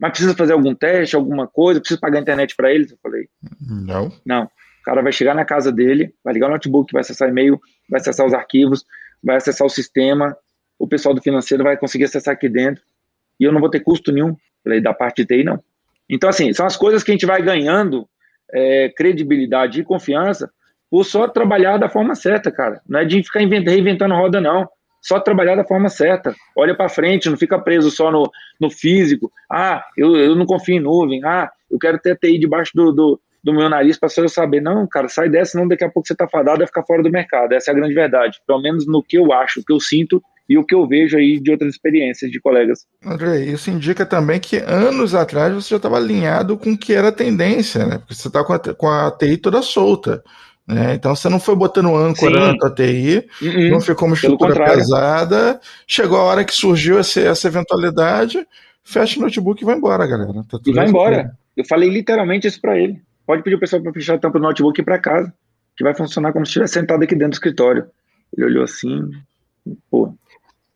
[0.00, 1.80] Mas precisa fazer algum teste, alguma coisa?
[1.80, 2.90] Precisa pagar a internet para eles?
[2.90, 3.28] Eu falei:
[3.60, 4.12] Não.
[4.24, 4.44] Não.
[4.44, 8.00] O cara vai chegar na casa dele, vai ligar o notebook, vai acessar e-mail, vai
[8.00, 8.84] acessar os arquivos,
[9.22, 10.36] vai acessar o sistema.
[10.78, 12.82] O pessoal do financeiro vai conseguir acessar aqui dentro.
[13.38, 14.36] E eu não vou ter custo nenhum.
[14.82, 15.62] Da parte de TI, não.
[16.10, 18.08] Então, assim, são as coisas que a gente vai ganhando
[18.52, 20.50] é, credibilidade e confiança
[20.90, 22.80] por só trabalhar da forma certa, cara.
[22.88, 24.68] Não é de ficar reinventando roda, não
[25.00, 26.34] só trabalhar da forma certa.
[26.56, 29.30] Olha para frente, não fica preso só no, no físico.
[29.50, 31.24] Ah, eu, eu não confio em nuvem.
[31.24, 34.60] Ah, eu quero ter TI debaixo do, do, do meu nariz para só eu saber.
[34.60, 37.10] Não, cara, sai dessa, senão daqui a pouco você tá fadado a ficar fora do
[37.10, 37.52] mercado.
[37.52, 38.40] Essa é a grande verdade.
[38.46, 41.16] Pelo menos no que eu acho, o que eu sinto e o que eu vejo
[41.16, 42.86] aí de outras experiências de colegas.
[43.04, 47.08] André, isso indica também que anos atrás você já estava alinhado com o que era
[47.08, 47.98] a tendência, né?
[47.98, 50.22] Porque você está com, com a TI toda solta.
[50.66, 50.94] Né?
[50.94, 52.46] Então você não foi botando âncora Sim.
[52.46, 53.70] na tua TI, uhum.
[53.70, 55.60] não ficou uma estrutura pesada.
[55.86, 58.46] Chegou a hora que surgiu essa, essa eventualidade,
[58.82, 60.44] fecha o notebook e vai embora, galera.
[60.50, 61.30] Tá e vai embora.
[61.56, 63.00] Eu falei literalmente isso para ele.
[63.26, 65.32] Pode pedir o pessoal para fechar a tampa do notebook e ir para casa,
[65.76, 67.86] que vai funcionar como se estivesse sentado aqui dentro do escritório.
[68.36, 69.10] Ele olhou assim,
[69.90, 70.14] pô,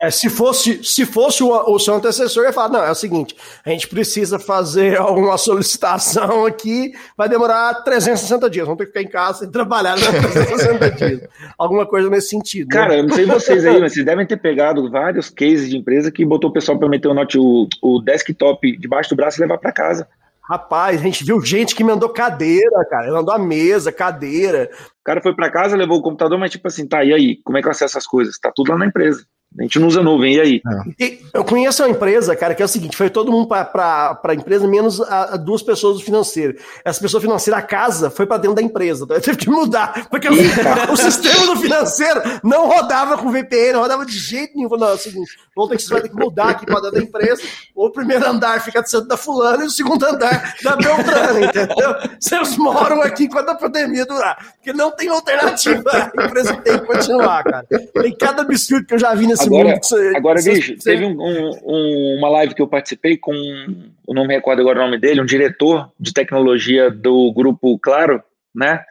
[0.02, 3.36] é, se fosse, se fosse o, o seu antecessor, ia falar: não, é o seguinte,
[3.64, 9.02] a gente precisa fazer uma solicitação aqui, vai demorar 360 dias, vamos ter que ficar
[9.02, 11.28] em casa e trabalhar 360 dias.
[11.56, 12.66] Alguma coisa nesse sentido.
[12.66, 12.80] Né?
[12.80, 16.10] Cara, eu não sei vocês aí, mas vocês devem ter pegado vários cases de empresa
[16.10, 19.42] que botou o pessoal para meter o, note, o, o desktop debaixo do braço e
[19.42, 20.08] levar para casa.
[20.42, 23.12] Rapaz, a gente viu gente que mandou cadeira, cara.
[23.12, 24.68] Mandou a mesa, cadeira.
[25.00, 27.36] O cara foi para casa, levou o computador, mas tipo assim, tá, e aí?
[27.44, 28.36] Como é que eu acesso as coisas?
[28.36, 29.24] Tá tudo lá na empresa.
[29.58, 30.62] A gente não usa nuvem, e aí?
[30.98, 31.18] É.
[31.34, 34.66] Eu conheço uma empresa, cara, que é o seguinte: foi todo mundo para a empresa,
[34.66, 36.56] menos a, a, duas pessoas do financeiro.
[36.84, 39.04] Essa pessoa financeira, a casa, foi para dentro da empresa.
[39.04, 40.32] Então teve que mudar, porque o,
[40.92, 44.70] o, sistema do financeiro não rodava com VPN, não rodava de jeito nenhum.
[44.70, 46.92] Não, é o seguinte: vamos ter que, você vai ter que mudar aqui para dentro
[46.92, 47.42] da empresa.
[47.74, 51.94] O primeiro andar fica dentro da fulana e o segundo andar da Beltrana, entendeu?
[52.18, 54.54] Vocês moram aqui enquanto a pandemia durar.
[54.54, 55.90] Porque não tem alternativa.
[56.16, 57.66] A empresa tem que continuar, cara.
[57.68, 59.78] Tem cada absurdo que eu já vi nesse agora, mundo.
[59.82, 60.90] Você, agora, você, bicho, você...
[60.90, 64.82] teve um, um, uma live que eu participei com, eu não me recordo agora o
[64.84, 68.22] nome dele, um diretor de tecnologia do grupo Claro,
[68.54, 68.82] né?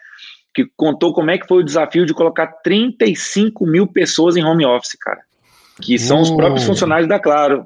[0.54, 4.66] Que contou como é que foi o desafio de colocar 35 mil pessoas em home
[4.66, 5.22] office, cara.
[5.82, 6.22] Que são uh.
[6.22, 7.66] os próprios funcionários da Claro,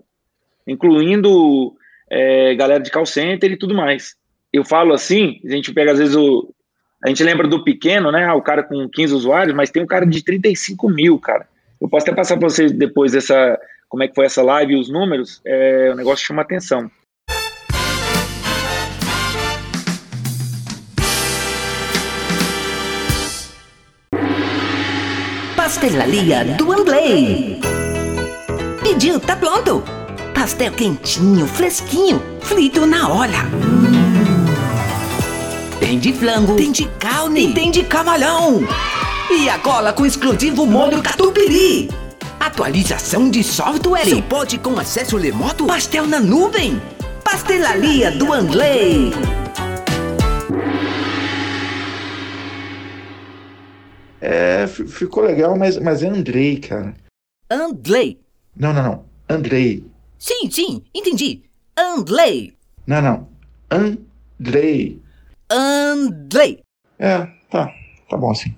[0.67, 1.75] incluindo
[2.09, 4.15] é, galera de call center e tudo mais.
[4.51, 6.53] Eu falo assim, a gente pega às vezes o.
[7.03, 8.31] A gente lembra do pequeno, né?
[8.31, 11.47] O cara com 15 usuários, mas tem um cara de 35 mil, cara.
[11.81, 13.59] Eu posso até passar para vocês depois essa,
[13.89, 15.41] como é que foi essa live e os números.
[15.45, 16.89] É, o negócio chama atenção.
[25.55, 27.59] Pastelaria do Amblay.
[28.81, 29.83] Pediu, tá pronto.
[30.33, 33.49] Pastel quentinho, fresquinho, frito na hora.
[35.79, 38.61] Tem de flango, tem de carne, e tem de camarão.
[39.31, 41.89] E agora com exclusivo molho catupiry.
[42.39, 44.05] Atualização de software.
[44.05, 45.65] Suporte com acesso remoto.
[45.65, 46.79] Pastel na nuvem.
[47.23, 49.11] Pastelaria do Andley.
[54.21, 56.93] É, ficou legal, mas, mas é Andrei, cara.
[57.49, 58.19] Andley.
[58.55, 59.05] Não, não, não.
[59.27, 59.83] Andrei.
[60.19, 61.43] Sim, sim, entendi.
[61.75, 62.55] Andley.
[62.85, 63.27] Não, não.
[63.71, 65.01] Andrei.
[65.49, 66.61] Andley.
[66.99, 67.73] É, tá.
[68.09, 68.55] Tá bom assim.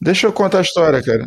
[0.00, 1.26] Deixa eu contar a história, cara.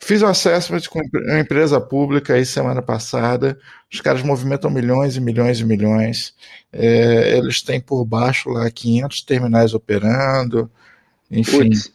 [0.00, 3.58] Fiz um assessment com uma empresa pública aí semana passada.
[3.92, 6.34] Os caras movimentam milhões e milhões e milhões.
[6.72, 10.70] É, eles têm por baixo lá 500 terminais operando.
[11.30, 11.70] Enfim.
[11.70, 11.92] Putz.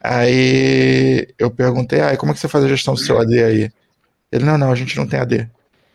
[0.00, 3.72] Aí eu perguntei, ah, como é que você faz a gestão do seu AD aí?
[4.32, 5.48] Ele, não, não, a gente não tem AD.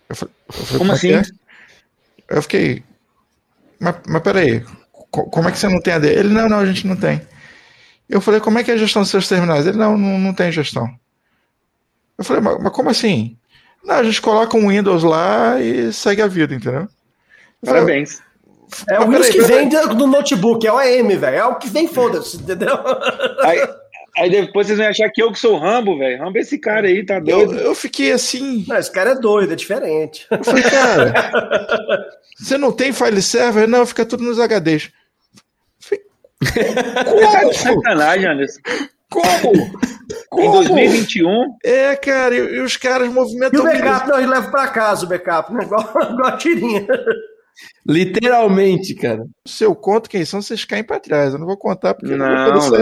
[0.07, 1.11] Eu falei, eu falei como, é assim?
[1.11, 1.21] É?
[2.29, 2.83] Eu fiquei,
[3.79, 4.63] mas, mas peraí,
[5.11, 6.07] como é que você não tem AD?
[6.07, 7.21] Ele, não, não, a gente não tem.
[8.09, 9.67] Eu falei, como é que é a gestão dos seus terminais?
[9.67, 10.87] Ele, não, não, não tem gestão.
[12.17, 13.37] Eu falei, mas, mas como assim?
[13.83, 16.87] Não, a gente coloca um Windows lá e segue a vida, entendeu?
[17.63, 18.21] Parabéns.
[18.89, 21.35] É o Windows que vem do notebook, é o AM, velho.
[21.37, 22.77] É o que vem, foda-se, entendeu?
[23.43, 23.59] Aí,
[24.17, 26.19] aí, depois vocês vão achar que eu que sou o Rambo, velho.
[26.19, 27.53] Rambo é esse cara aí, tá doido.
[27.53, 28.65] Eu, eu fiquei assim.
[28.67, 30.25] Não, esse cara é doido, é diferente.
[30.29, 31.13] Eu falei, cara,
[32.37, 33.67] você não tem file server?
[33.67, 34.91] Não, fica tudo nos HDs.
[36.39, 37.53] Como?
[37.53, 38.59] Sacanagem, Anderson.
[39.09, 39.71] Como?
[40.29, 40.43] Como?
[40.43, 41.57] Em 2021?
[41.63, 43.59] É, cara, e, e os caras movimentam.
[43.59, 45.63] E o backup não, leva pra casa o backup, né?
[45.63, 46.85] igual, igual a tirinha.
[47.87, 49.25] Literalmente, cara.
[49.45, 51.33] Se eu conto quem são, vocês caem pra trás.
[51.33, 52.77] Eu não vou contar porque não, não vou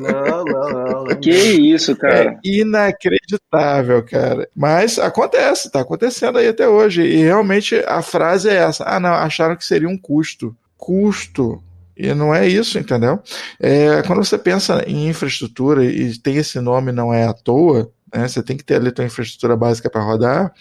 [0.00, 1.20] Não, não, não.
[1.20, 2.38] Que isso, cara.
[2.44, 4.48] É inacreditável, cara.
[4.54, 7.02] Mas acontece, tá acontecendo aí até hoje.
[7.02, 8.84] E realmente a frase é essa.
[8.84, 10.56] Ah, não, acharam que seria um custo.
[10.76, 11.62] Custo.
[11.96, 13.20] E não é isso, entendeu?
[13.60, 18.28] É, quando você pensa em infraestrutura e tem esse nome não é à toa, né,
[18.28, 20.52] você tem que ter ali a tua infraestrutura básica para rodar,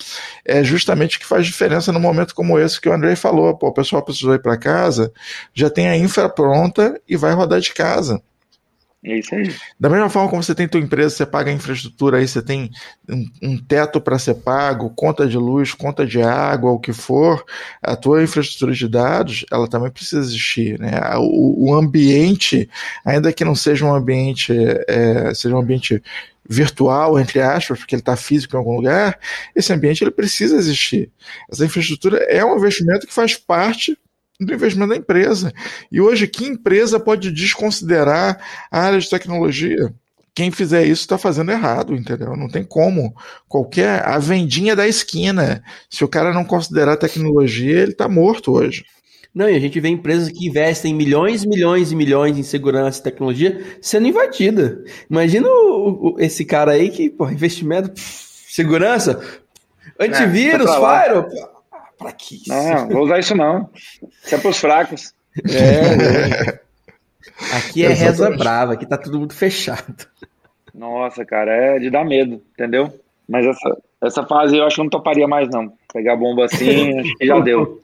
[0.45, 3.55] é justamente o que faz diferença num momento como esse que o Andrei falou.
[3.57, 5.11] Pô, o pessoal precisou ir para casa,
[5.53, 8.21] já tem a infra pronta e vai rodar de casa.
[9.03, 9.55] É isso aí.
[9.79, 12.69] Da mesma forma como você tem tua empresa, você paga a infraestrutura aí, você tem
[13.07, 17.45] um, um teto para ser pago, conta de luz, conta de água, o que for,
[17.81, 20.99] a tua infraestrutura de dados, ela também precisa existir, né?
[21.17, 22.69] O, o ambiente,
[23.05, 24.53] ainda que não seja um ambiente,
[24.85, 26.03] é, seja um ambiente
[26.49, 29.19] virtual, entre aspas, porque ele está físico em algum lugar,
[29.55, 31.11] esse ambiente ele precisa existir.
[31.47, 33.95] Essa infraestrutura é um investimento que faz parte
[34.39, 35.53] do investimento da empresa.
[35.91, 39.93] E hoje, que empresa pode desconsiderar a área de tecnologia?
[40.33, 42.35] Quem fizer isso está fazendo errado, entendeu?
[42.35, 43.13] Não tem como.
[43.47, 44.07] Qualquer.
[44.07, 45.61] A vendinha da esquina.
[45.89, 48.85] Se o cara não considerar tecnologia, ele está morto hoje.
[49.33, 53.03] Não, e a gente vê empresas que investem milhões, milhões e milhões em segurança e
[53.03, 54.83] tecnologia sendo invadida.
[55.09, 59.21] Imagina o, o, esse cara aí que, pô, investimento, pff, segurança,
[59.99, 61.59] antivírus, é, firewall
[61.99, 62.49] Pra que isso?
[62.49, 63.69] Não, vou usar isso não.
[64.23, 65.13] Isso é pros fracos.
[65.45, 66.59] É, é.
[67.57, 70.07] Aqui é reza brava, aqui tá tudo muito fechado.
[70.73, 72.91] Nossa, cara, é de dar medo, entendeu?
[73.27, 75.73] Mas essa, essa fase eu acho que eu não toparia mais, não.
[75.93, 77.81] Pegar bomba assim, acho que já deu.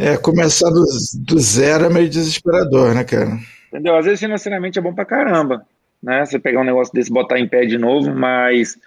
[0.00, 0.84] É, começar do,
[1.24, 3.36] do zero é meio desesperador, né, cara?
[3.66, 3.96] Entendeu?
[3.96, 5.66] Às vezes financeiramente é bom pra caramba,
[6.00, 6.24] né?
[6.24, 8.78] Você pegar um negócio desse, botar em pé de novo, mas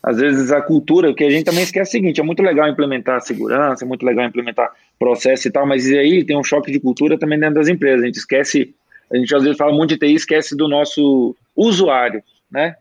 [0.00, 2.44] às vezes a cultura, o que a gente também esquece é o seguinte, é muito
[2.44, 6.70] legal implementar segurança, é muito legal implementar processo e tal, mas aí tem um choque
[6.70, 8.04] de cultura também dentro das empresas.
[8.04, 8.72] A gente esquece,
[9.12, 12.76] a gente às vezes fala muito de TI, esquece do nosso usuário, né?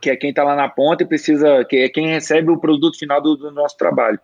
[0.00, 2.96] Que é quem está lá na ponta e precisa, que é quem recebe o produto
[2.96, 4.20] final do, do nosso trabalho.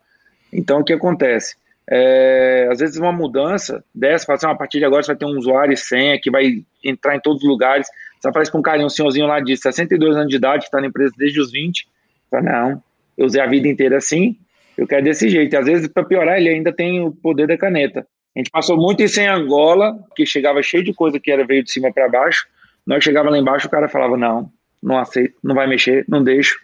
[0.53, 1.57] Então, o que acontece?
[1.89, 5.25] É, às vezes uma mudança dessa, fala assim, a partir de agora você vai ter
[5.25, 7.87] um usuário e senha que vai entrar em todos os lugares.
[8.21, 10.81] Você aparece com um carinho, um senhorzinho lá de 62 anos de idade, que está
[10.81, 11.87] na empresa desde os 20.
[12.31, 12.83] Fala, não,
[13.17, 14.37] eu usei a vida inteira assim,
[14.77, 15.55] eu quero desse jeito.
[15.55, 18.07] E às vezes, para piorar, ele ainda tem o poder da caneta.
[18.35, 21.65] A gente passou muito isso em Angola, que chegava cheio de coisa que era veio
[21.65, 22.47] de cima para baixo.
[22.87, 24.51] Nós chegava lá embaixo, o cara falava, não,
[24.83, 26.59] não aceito, não vai mexer, não deixo,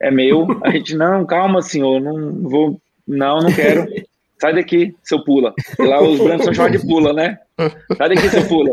[0.00, 0.46] é meu.
[0.64, 3.86] A gente, não, calma, senhor, não vou, não, não quero.
[4.40, 5.52] Sai daqui, seu pula.
[5.78, 7.38] E lá os brancos são chamados de pula, né?
[7.96, 8.70] Sai daqui, seu pula.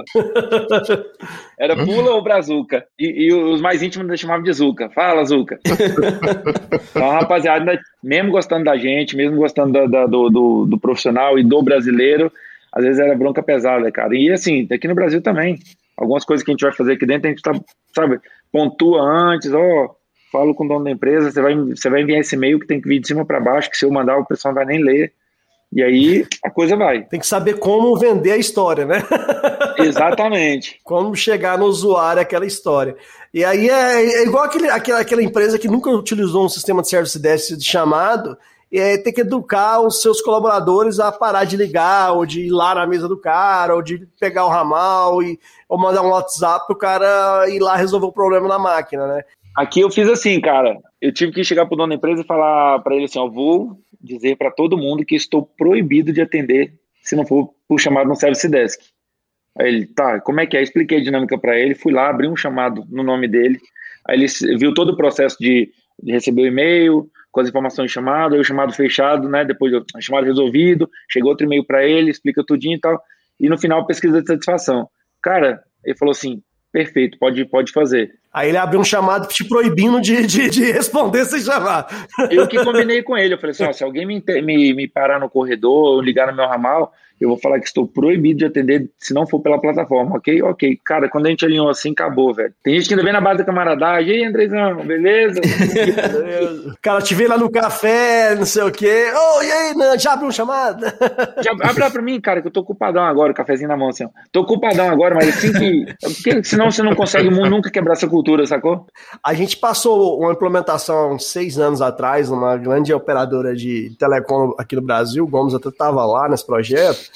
[1.60, 2.86] Era pula ou brazuca.
[3.00, 4.90] E, e os mais íntimos chamavam de Zuca.
[4.92, 5.60] Fala, Zuca.
[6.92, 11.44] Então, rapaziada, mesmo gostando da gente, mesmo gostando da, da, do, do, do, profissional e
[11.44, 12.32] do brasileiro,
[12.72, 14.16] às vezes era bronca pesada, cara.
[14.16, 15.58] E assim, aqui no Brasil também.
[15.98, 17.54] Algumas coisas que a gente vai fazer aqui dentro, a gente tá,
[17.96, 18.20] sabe,
[18.52, 19.96] pontua antes, ó,
[20.32, 22.82] falo com o dono da empresa, você vai, você vai enviar esse e-mail que tem
[22.82, 24.84] que vir de cima para baixo, que se eu mandar o pessoal não vai nem
[24.84, 25.14] ler.
[25.74, 27.04] E aí a coisa vai.
[27.04, 29.04] Tem que saber como vender a história, né?
[29.80, 30.80] Exatamente.
[30.84, 32.96] como chegar no usuário aquela história.
[33.34, 36.90] E aí é, é igual aquele, aquela, aquela empresa que nunca utilizou um sistema de
[36.90, 38.38] service desk de chamado
[38.72, 42.50] e é, tem que educar os seus colaboradores a parar de ligar, ou de ir
[42.50, 45.40] lá na mesa do cara, ou de pegar o ramal, e,
[45.70, 49.24] ou mandar um WhatsApp pro cara ir lá resolver o problema na máquina, né?
[49.56, 50.78] Aqui eu fiz assim, cara.
[51.02, 53.80] Eu tive que chegar pro dono da empresa e falar para ele assim: ó, vou
[54.02, 58.16] dizer para todo mundo que estou proibido de atender se não for por chamado no
[58.16, 58.82] Service Desk.
[59.58, 60.64] Aí ele, tá, como é que é?
[60.64, 63.60] expliquei a dinâmica para ele, fui lá, abri um chamado no nome dele,
[64.06, 67.94] aí ele viu todo o processo de, de receber o e-mail, com as informações de
[67.94, 72.12] chamado, aí o chamado fechado, né, depois o chamado resolvido, chegou outro e-mail para ele,
[72.12, 73.02] explica tudinho e tal,
[73.40, 74.90] e no final pesquisa de satisfação.
[75.22, 76.42] Cara, ele falou assim,
[76.72, 78.12] perfeito, pode, pode fazer.
[78.36, 81.88] Aí ele abriu um chamado te proibindo de, de, de responder sem chamar.
[82.30, 85.22] Eu que combinei com ele, eu falei assim, ó, se alguém me, me, me parar
[85.22, 89.14] no corredor, ligar no meu ramal, eu vou falar que estou proibido de atender se
[89.14, 90.42] não for pela plataforma, ok?
[90.44, 90.80] Ok.
[90.86, 92.54] Cara, quando a gente alinhou assim, acabou, velho.
[92.64, 95.42] Tem gente que ainda vem na base da camaradagem, e aí, Andrezão, beleza?
[96.82, 99.06] cara, te vê lá no café, não sei o quê.
[99.14, 100.86] Oh, e aí, não, já abriu um chamado?
[101.42, 103.90] Já, abre lá pra mim, cara, que eu tô ocupadão agora, o cafezinho na mão,
[103.90, 104.06] assim.
[104.32, 105.86] Tô ocupadão agora, mas assim que.
[106.02, 108.88] Porque senão você não consegue nunca quebrar essa cultura, sacou?
[109.24, 114.76] A gente passou uma implementação uns seis anos atrás, numa grande operadora de telecom aqui
[114.76, 117.12] no Brasil, o Gomes até tava lá nesse projeto.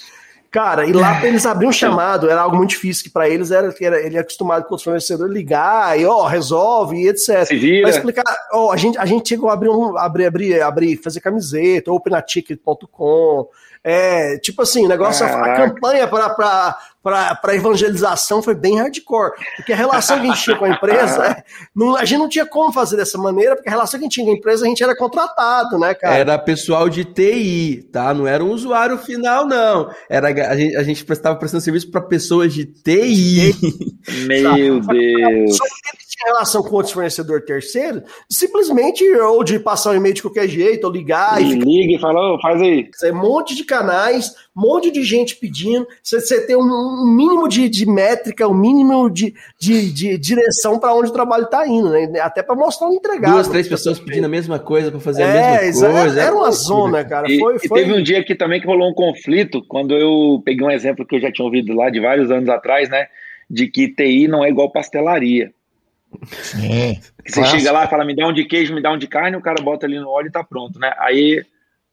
[0.52, 3.52] Cara, e lá para eles abrir um chamado era algo muito difícil, que para eles
[3.52, 7.48] era, era ele é acostumado com o fornecedor ligar e ó, resolve e etc.
[7.82, 11.20] Para explicar, ó, a gente a gente chegou a abrir um abrir abrir abrir fazer
[11.20, 13.48] camiseta, openaticket.com,
[13.84, 15.64] é, tipo assim, o negócio, Caraca.
[15.64, 16.78] a campanha para
[17.54, 19.32] evangelização foi bem hardcore.
[19.56, 21.44] Porque a relação que a gente tinha com a empresa, é,
[21.76, 24.14] não, a gente não tinha como fazer dessa maneira, porque a relação que a gente
[24.16, 26.16] tinha com a empresa, a gente era contratado, né, cara?
[26.16, 28.14] Era pessoal de TI, tá?
[28.14, 29.90] Não era um usuário final, não.
[30.10, 33.56] Era, a gente, a gente prestava prestando serviço para pessoas de TI.
[34.28, 35.58] Meu Deus
[36.20, 40.86] tinha relação com outros fornecedores terceiros, simplesmente ou de passar um e-mail de qualquer jeito,
[40.86, 41.54] ou ligar e.
[41.54, 42.90] e liga e fala, oh, faz aí.
[43.04, 45.88] É um monte de canais, um monte de gente pedindo.
[46.04, 46.62] Você, você tem um,
[47.00, 51.46] um, mínimo de, de métrica, um mínimo de, de, de direção para onde o trabalho
[51.46, 52.20] está indo, né?
[52.20, 53.34] Até para mostrar um entregado.
[53.34, 56.22] Duas, três pessoas pedindo a mesma coisa para fazer é, a mesma coisa.
[56.22, 57.32] Era uma zona, cara.
[57.32, 57.82] E, foi, e foi...
[57.82, 61.16] teve um dia aqui também que rolou um conflito, quando eu peguei um exemplo que
[61.16, 63.08] eu já tinha ouvido lá de vários anos atrás, né?
[63.50, 65.52] De que TI não é igual pastelaria.
[66.32, 67.00] Sim.
[67.26, 69.38] Você chega lá e fala, me dá um de queijo, me dá um de carne,
[69.38, 70.94] o cara bota ali no óleo e tá pronto, né?
[71.00, 71.44] Aí,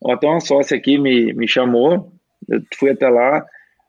[0.08, 2.12] até uma sócia aqui me, me chamou,
[2.48, 3.44] eu fui até lá,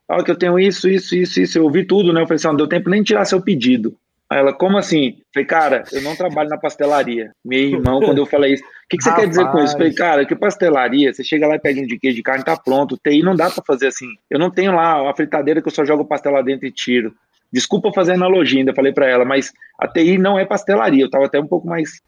[0.08, 2.22] ah, que eu tenho isso, isso, isso, isso, eu ouvi tudo, né?
[2.22, 3.94] Eu falei assim, não deu tempo nem tirar seu pedido.
[4.30, 5.16] Aí ela, como assim?
[5.32, 7.32] Falei, cara, eu não trabalho na pastelaria.
[7.42, 9.24] Meu irmão, quando eu falei isso, o que, que você Rapaz.
[9.24, 9.74] quer dizer com isso?
[9.74, 12.44] Eu falei, cara, que pastelaria, você chega lá e pede um de queijo de carne,
[12.44, 12.98] tá pronto.
[12.98, 14.06] TI não dá pra fazer assim.
[14.30, 17.14] Eu não tenho lá uma fritadeira que eu só jogo pastel lá dentro e tiro.
[17.52, 21.04] Desculpa fazer analogia, ainda falei para ela, mas a TI não é pastelaria.
[21.04, 22.00] Eu tava até um pouco mais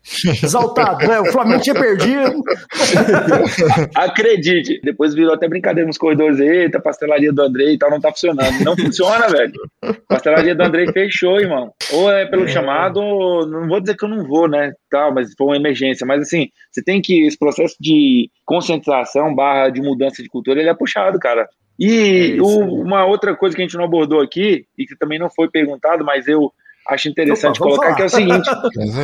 [0.43, 1.21] exaltado, né?
[1.21, 2.43] O Flamengo tinha perdido.
[3.95, 4.81] Acredite.
[4.83, 6.39] Depois virou até brincadeira nos corredores.
[6.41, 8.63] Eita, pastelaria do Andrei e tal, não tá funcionando.
[8.63, 9.53] Não funciona, velho.
[10.09, 11.73] Pastelaria do Andrei fechou, irmão.
[11.93, 12.49] Ou é pelo é.
[12.49, 13.01] chamado,
[13.47, 14.73] não vou dizer que eu não vou, né?
[14.91, 16.07] Tal, mas foi uma emergência.
[16.07, 20.69] Mas assim, você tem que esse processo de conscientização barra de mudança de cultura, ele
[20.69, 21.49] é puxado, cara.
[21.81, 25.19] E é o, uma outra coisa que a gente não abordou aqui, e que também
[25.19, 26.53] não foi perguntado, mas eu
[26.87, 28.51] acho interessante Opa, colocar, que é o seguinte.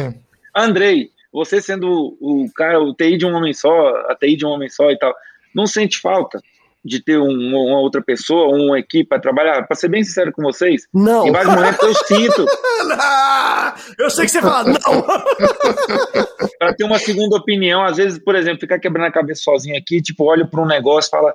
[0.55, 4.51] Andrei, você sendo o cara, o TI de um homem só, a TI de um
[4.51, 5.15] homem só e tal,
[5.55, 6.39] não sente falta
[6.85, 9.67] de ter um, uma outra pessoa, uma equipe para trabalhar?
[9.67, 11.27] Para ser bem sincero com vocês, não.
[11.27, 12.47] em vários momentos eu sinto.
[13.99, 15.03] eu sei que você fala, não.
[16.59, 20.01] para ter uma segunda opinião, às vezes, por exemplo, ficar quebrando a cabeça sozinho aqui,
[20.01, 21.35] tipo, olho para um negócio, fala,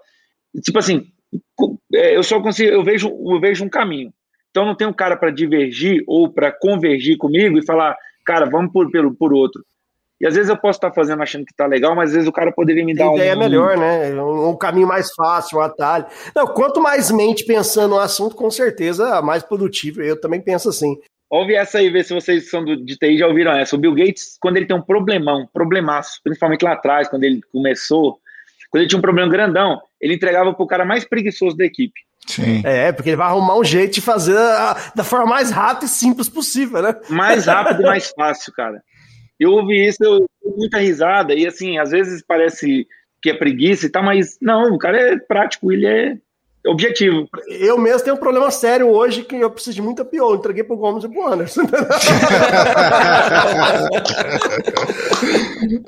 [0.63, 1.07] tipo assim,
[1.91, 4.13] eu só consigo, eu vejo, eu vejo um caminho.
[4.49, 8.71] Então não tem um cara para divergir ou para convergir comigo e falar, cara, vamos
[8.71, 9.63] por, pelo, por outro.
[10.19, 12.31] E às vezes eu posso estar fazendo achando que tá legal, mas às vezes o
[12.31, 13.39] cara poderia me dar uma ideia um...
[13.39, 14.13] melhor, né?
[14.13, 16.05] Um, um, caminho mais fácil, um atalho.
[16.35, 20.03] Não, quanto mais mente pensando no assunto, com certeza mais produtivo.
[20.03, 20.95] Eu também penso assim.
[21.27, 23.75] Ouve essa aí, ver se vocês são do, de TI já ouviram essa.
[23.75, 28.19] O Bill Gates, quando ele tem um problemão, problemaço, principalmente lá atrás, quando ele começou,
[28.69, 31.99] quando ele tinha um problema grandão, ele entregava pro cara mais preguiçoso da equipe.
[32.27, 32.61] Sim.
[32.63, 35.89] É, porque ele vai arrumar um jeito de fazer a, da forma mais rápida e
[35.89, 36.95] simples possível, né?
[37.09, 38.81] Mais rápido e mais fácil, cara.
[39.39, 42.87] Eu ouvi isso, eu dei muita risada, e assim, às vezes parece
[43.21, 46.17] que é preguiça e tal, mas não, o cara é prático, ele é
[46.65, 47.27] objetivo.
[47.47, 50.35] Eu mesmo tenho um problema sério hoje que eu preciso de muita pior.
[50.35, 51.61] Entreguei pro Gomes e pro Anderson.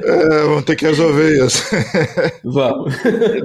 [0.02, 1.64] é, vamos ter que resolver isso.
[2.44, 2.94] Vamos.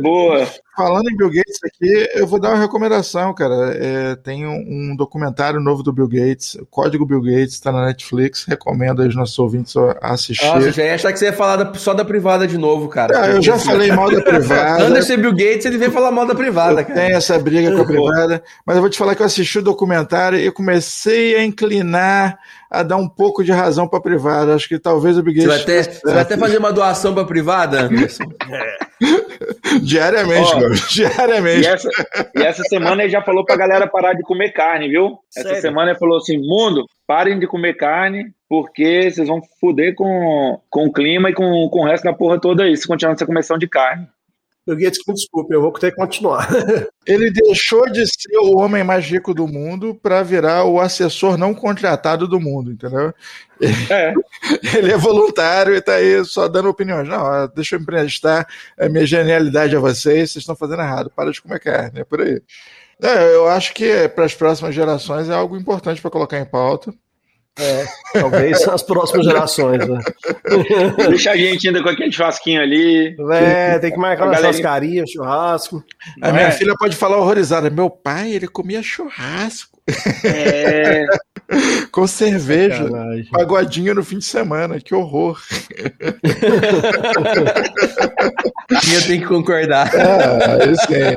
[0.00, 0.46] Boa.
[0.78, 3.76] Falando em Bill Gates aqui, eu vou dar uma recomendação, cara.
[3.76, 7.86] É, tem um, um, documentário novo do Bill Gates, o Código Bill Gates, está na
[7.86, 8.44] Netflix.
[8.44, 10.46] Recomendo aos nossos ouvintes assistir.
[10.46, 13.20] Nossa, já ia achar que você ia falar da, só da privada de novo, cara.
[13.20, 14.84] Ah, eu já falei mal da privada.
[14.84, 17.00] Anderson Bill Gates, ele vem falar mal da privada, eu cara.
[17.00, 19.62] Tem essa briga com a privada, mas eu vou te falar que eu assisti o
[19.62, 22.38] documentário e comecei a inclinar
[22.70, 24.54] a dar um pouco de razão para a privada.
[24.54, 25.42] Acho que talvez o Gates.
[25.42, 28.24] Você vai até, você vai até fazer uma doação para a privada, Anderson?
[28.50, 28.88] É.
[29.82, 31.62] Diariamente, oh, Diariamente.
[31.62, 31.88] E essa,
[32.36, 35.18] e essa, semana ele já falou pra galera parar de comer carne, viu?
[35.30, 35.52] Sério?
[35.52, 40.60] Essa semana ele falou assim: mundo, parem de comer carne, porque vocês vão foder com,
[40.68, 43.26] com o clima e com, com o resto da porra toda aí, se continuar essa
[43.26, 44.06] comissão de carne.
[44.76, 46.48] Gates, desculpe, eu vou ter que continuar.
[47.06, 51.54] Ele deixou de ser o homem mais rico do mundo para virar o assessor não
[51.54, 53.12] contratado do mundo, entendeu?
[53.90, 54.12] É.
[54.76, 57.08] Ele é voluntário e está aí só dando opiniões.
[57.08, 58.46] Não, deixa eu emprestar
[58.78, 62.20] a minha genialidade a vocês, vocês estão fazendo errado, para de comer carne, é por
[62.20, 62.42] aí.
[63.00, 66.92] É, eu acho que para as próximas gerações é algo importante para colocar em pauta.
[67.58, 69.86] É, talvez as próximas gerações.
[69.86, 70.00] Né?
[71.08, 73.16] Deixa a gente ainda com aquele churrasquinho ali.
[73.32, 75.84] É, tem que marcar uma churrascaria, churrasco.
[76.22, 76.50] A minha é.
[76.52, 79.78] filha pode falar horrorizada: meu pai, ele comia churrasco.
[80.24, 81.04] É.
[81.90, 82.88] com cerveja.
[83.32, 85.40] Pagodinho no fim de semana, que horror.
[88.94, 89.90] Eu tenho que concordar.
[89.94, 90.58] Ah,
[90.92, 91.16] é,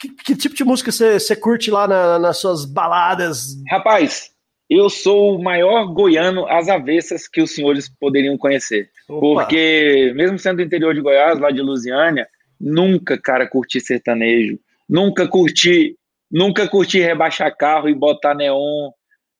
[0.00, 3.56] que, que, tipo de música você curte lá na, nas suas baladas?
[3.68, 4.30] Rapaz,
[4.68, 8.90] eu sou o maior goiano às avessas que os senhores poderiam conhecer.
[9.08, 9.20] Opa.
[9.20, 12.26] Porque, mesmo sendo do interior de Goiás, lá de Lusiânia,
[12.60, 14.58] nunca, cara, curti sertanejo.
[14.88, 15.96] Nunca curti,
[16.30, 18.90] nunca curti rebaixar carro e botar neon.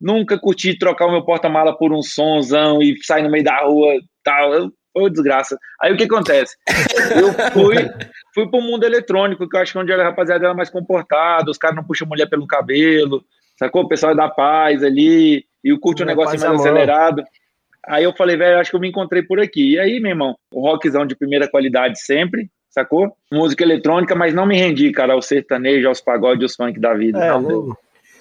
[0.00, 3.94] Nunca curti trocar o meu porta-mala por um sonzão e sair no meio da rua
[4.24, 4.70] tal.
[4.92, 5.58] Foi desgraça.
[5.80, 6.56] Aí o que acontece?
[7.20, 7.76] Eu fui,
[8.34, 11.50] fui pro mundo eletrônico, que eu acho que é onde a rapaziada era mais comportada,
[11.50, 13.22] os caras não puxam mulher pelo cabelo,
[13.58, 13.82] sacou?
[13.82, 17.22] O pessoal é da paz ali, e curte um negócio mais acelerado.
[17.86, 19.72] Aí eu falei, velho, acho que eu me encontrei por aqui.
[19.72, 23.16] E aí, meu irmão, o rockzão de primeira qualidade sempre, sacou?
[23.32, 27.18] Música eletrônica, mas não me rendi, cara, ao sertanejo, aos pagodes, aos funk da vida.
[27.18, 27.76] É, não,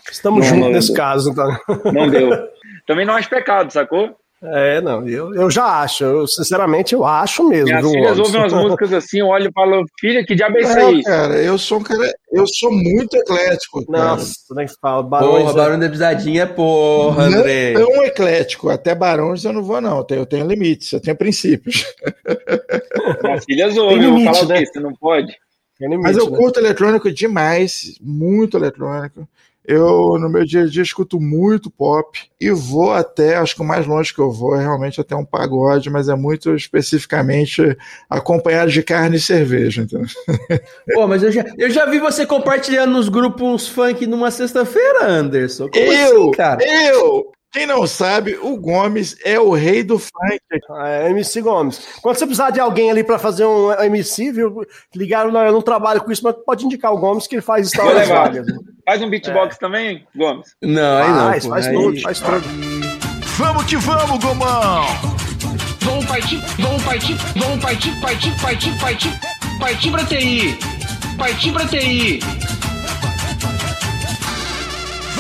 [0.10, 1.50] Estamos juntos nesse caso, então.
[1.94, 2.30] Não deu.
[2.88, 4.16] Também não acho pecado, sacou?
[4.44, 7.66] É, não, eu, eu já acho, eu, sinceramente eu acho mesmo.
[7.66, 10.78] Minhas filhas ouvem umas músicas assim, eu olho e falo, filha, que diabo é isso
[10.78, 11.04] aí?
[11.04, 13.84] cara, eu sou um cara, eu sou muito eclético.
[13.88, 14.10] Cara.
[14.10, 15.44] Nossa, nem fala, Barões.
[15.44, 15.56] Porra, é...
[15.56, 17.74] Barão da Pisadinha, porra, André.
[17.74, 21.02] Não tão eclético, até Barões eu não vou não, eu tenho, eu tenho limites, eu
[21.02, 21.86] tenho princípios.
[23.24, 24.66] Minhas filhas ouvem, eu falo né?
[24.66, 25.36] você não pode.
[25.80, 26.38] Limite, Mas eu né?
[26.38, 29.28] curto eletrônico demais, muito eletrônico.
[29.68, 33.66] Eu, no meu dia a dia, escuto muito pop e vou até, acho que o
[33.66, 37.78] mais longe que eu vou é realmente até um pagode, mas é muito especificamente
[38.10, 40.08] acompanhado de carne e cerveja, entendeu?
[40.94, 45.68] Pô, mas eu já, eu já vi você compartilhando nos grupos funk numa sexta-feira, Anderson.
[45.68, 46.64] Como eu, assim, cara?
[46.64, 47.37] Eu!
[47.58, 50.40] Quem não sabe, o Gomes é o rei do funk.
[50.86, 51.82] É, MC Gomes.
[52.04, 54.64] Quando você precisar de alguém ali para fazer um MC, viu?
[54.96, 57.66] Ligaram, não, eu não trabalho com isso, mas pode indicar o Gomes que ele faz
[57.66, 58.46] histórias vagas.
[58.86, 59.60] Faz um beatbox é.
[59.60, 60.56] também, Gomes?
[60.62, 61.30] Não, aí não.
[61.32, 61.74] Faz, faz aí...
[61.74, 62.44] tudo, faz tudo.
[63.40, 64.86] Vamos que vamos, Gomão!
[65.82, 69.20] Vamos partir, vamos partir, vamos partir, partir, partir, partir,
[69.60, 70.60] partir pra TI.
[71.18, 72.20] partir pra TI.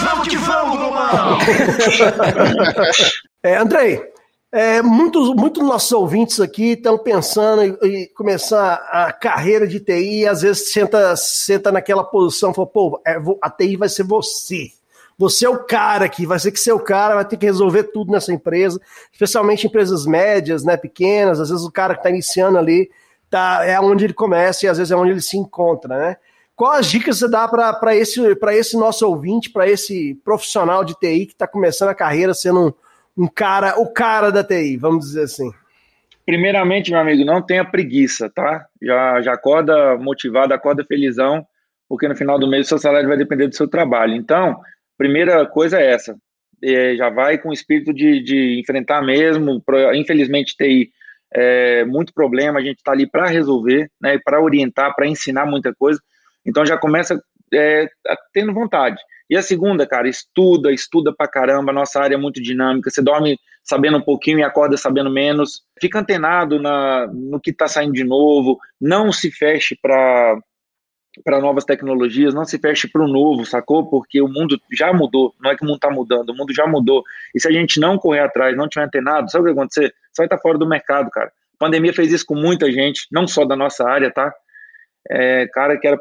[0.09, 1.37] Vamos que vamos, Romão!
[3.43, 4.01] é, Andrei,
[4.49, 9.81] é, muitos, muitos dos nossos ouvintes aqui estão pensando em, em, começar a carreira de
[9.81, 14.03] TI e às vezes senta, senta naquela posição, fala, pô, é, a TI vai ser
[14.03, 14.69] você.
[15.17, 17.83] Você é o cara aqui, vai ser que ser o cara, vai ter que resolver
[17.83, 18.79] tudo nessa empresa,
[19.11, 22.89] especialmente empresas médias, né, pequenas, às vezes o cara que está iniciando ali
[23.29, 26.17] tá, é onde ele começa e às vezes é onde ele se encontra, né?
[26.57, 28.19] Quais as dicas você dá para esse,
[28.53, 32.73] esse nosso ouvinte, para esse profissional de TI que está começando a carreira sendo um
[33.17, 35.51] um cara, o cara da TI, vamos dizer assim?
[36.25, 38.67] Primeiramente, meu amigo, não tenha preguiça, tá?
[38.81, 41.45] Já, já acorda motivado, acorda felizão,
[41.89, 44.13] porque no final do mês seu salário vai depender do seu trabalho.
[44.13, 44.59] Então,
[44.97, 46.15] primeira coisa é essa.
[46.63, 49.63] É, já vai com o espírito de, de enfrentar mesmo.
[49.95, 50.91] Infelizmente, TI
[51.33, 55.73] é muito problema, a gente está ali para resolver, né, para orientar, para ensinar muita
[55.73, 55.99] coisa.
[56.47, 57.21] Então já começa
[57.53, 57.87] é,
[58.33, 58.97] tendo vontade.
[59.29, 61.73] E a segunda, cara, estuda, estuda pra caramba.
[61.73, 62.89] Nossa área é muito dinâmica.
[62.89, 65.63] Você dorme sabendo um pouquinho e acorda sabendo menos.
[65.81, 68.57] Fica antenado na, no que está saindo de novo.
[68.79, 70.37] Não se feche para
[71.23, 73.89] para novas tecnologias, não se feche para o novo, sacou?
[73.89, 76.67] Porque o mundo já mudou, não é que o mundo está mudando, o mundo já
[76.67, 77.03] mudou.
[77.33, 79.93] E se a gente não correr atrás, não tiver antenado, sabe o que vai acontecer?
[80.11, 81.27] Você vai estar tá fora do mercado, cara.
[81.27, 84.31] A pandemia fez isso com muita gente, não só da nossa área, tá?
[85.09, 85.97] É, cara que era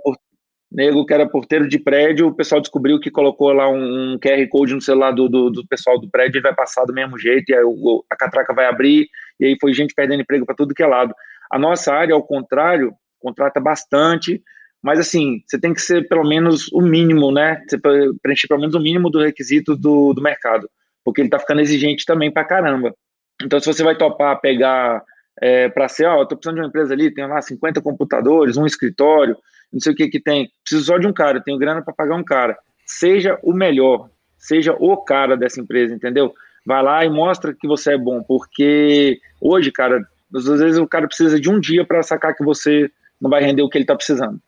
[0.70, 4.46] nego que era porteiro de prédio, o pessoal descobriu que colocou lá um, um QR
[4.48, 7.50] Code no celular do, do, do, pessoal do prédio, ele vai passar do mesmo jeito,
[7.50, 9.08] e aí o, a catraca vai abrir,
[9.38, 11.14] e aí foi gente perdendo emprego para tudo que é lado.
[11.50, 14.42] A nossa área, ao contrário, contrata bastante,
[14.82, 17.60] mas assim, você tem que ser pelo menos o mínimo, né?
[17.68, 17.78] Você
[18.22, 20.68] preencher pelo menos o mínimo do requisito do, do mercado,
[21.04, 22.94] porque ele tá ficando exigente também pra caramba.
[23.42, 25.02] Então, se você vai topar pegar
[25.40, 28.56] é, para ser, ó, eu tô precisando de uma empresa ali, tem lá 50 computadores,
[28.56, 29.36] um escritório,
[29.72, 30.50] não sei o que que tem.
[30.62, 32.56] Preciso só de um cara, tenho grana para pagar um cara.
[32.84, 34.08] Seja o melhor,
[34.38, 36.32] seja o cara dessa empresa, entendeu?
[36.64, 40.04] Vai lá e mostra que você é bom, porque hoje, cara,
[40.34, 42.90] às vezes o cara precisa de um dia para sacar que você
[43.20, 44.40] não vai render o que ele está precisando,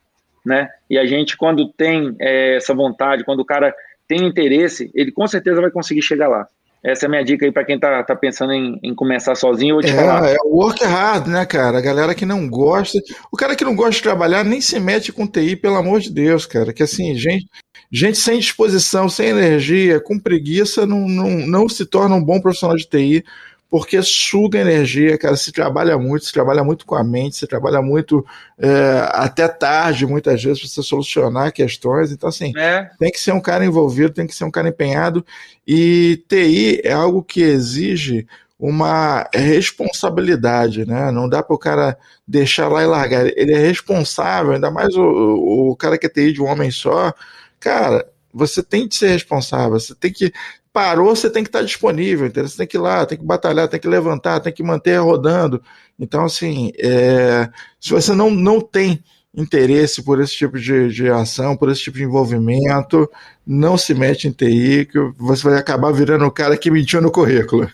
[0.44, 0.68] né?
[0.90, 3.74] E a gente, quando tem é, essa vontade, quando o cara
[4.06, 6.48] tem interesse, ele com certeza vai conseguir chegar lá.
[6.84, 9.76] Essa é a minha dica aí para quem tá, tá pensando em, em começar sozinho.
[9.76, 10.28] Eu te é, falar.
[10.28, 11.78] é work hard, né, cara?
[11.78, 12.98] A galera que não gosta.
[13.32, 16.10] O cara que não gosta de trabalhar nem se mete com TI, pelo amor de
[16.10, 16.72] Deus, cara.
[16.72, 17.46] Que assim, gente,
[17.90, 22.76] gente sem disposição, sem energia, com preguiça, não, não, não se torna um bom profissional
[22.76, 23.24] de TI
[23.70, 25.36] porque suga energia, cara.
[25.36, 28.24] Se trabalha muito, se trabalha muito com a mente, se trabalha muito
[28.58, 32.10] é, até tarde, muitas vezes, para você solucionar questões.
[32.10, 32.90] Então, assim, é.
[32.98, 35.24] tem que ser um cara envolvido, tem que ser um cara empenhado.
[35.66, 38.26] E TI é algo que exige
[38.58, 41.10] uma responsabilidade, né?
[41.12, 41.96] Não dá para o cara
[42.26, 43.26] deixar lá e largar.
[43.36, 47.12] Ele é responsável, ainda mais o, o cara que é TI de um homem só.
[47.60, 50.32] Cara, você tem que ser responsável, você tem que
[50.72, 52.48] parou, você tem que estar disponível, entendeu?
[52.48, 55.62] Você tem que ir lá, tem que batalhar, tem que levantar, tem que manter rodando.
[55.98, 57.48] Então, assim, é,
[57.80, 59.02] se você não, não tem
[59.34, 63.10] interesse por esse tipo de, de ação, por esse tipo de envolvimento,
[63.46, 67.10] não se mete em TI, que você vai acabar virando o cara que mentiu no
[67.10, 67.68] currículo.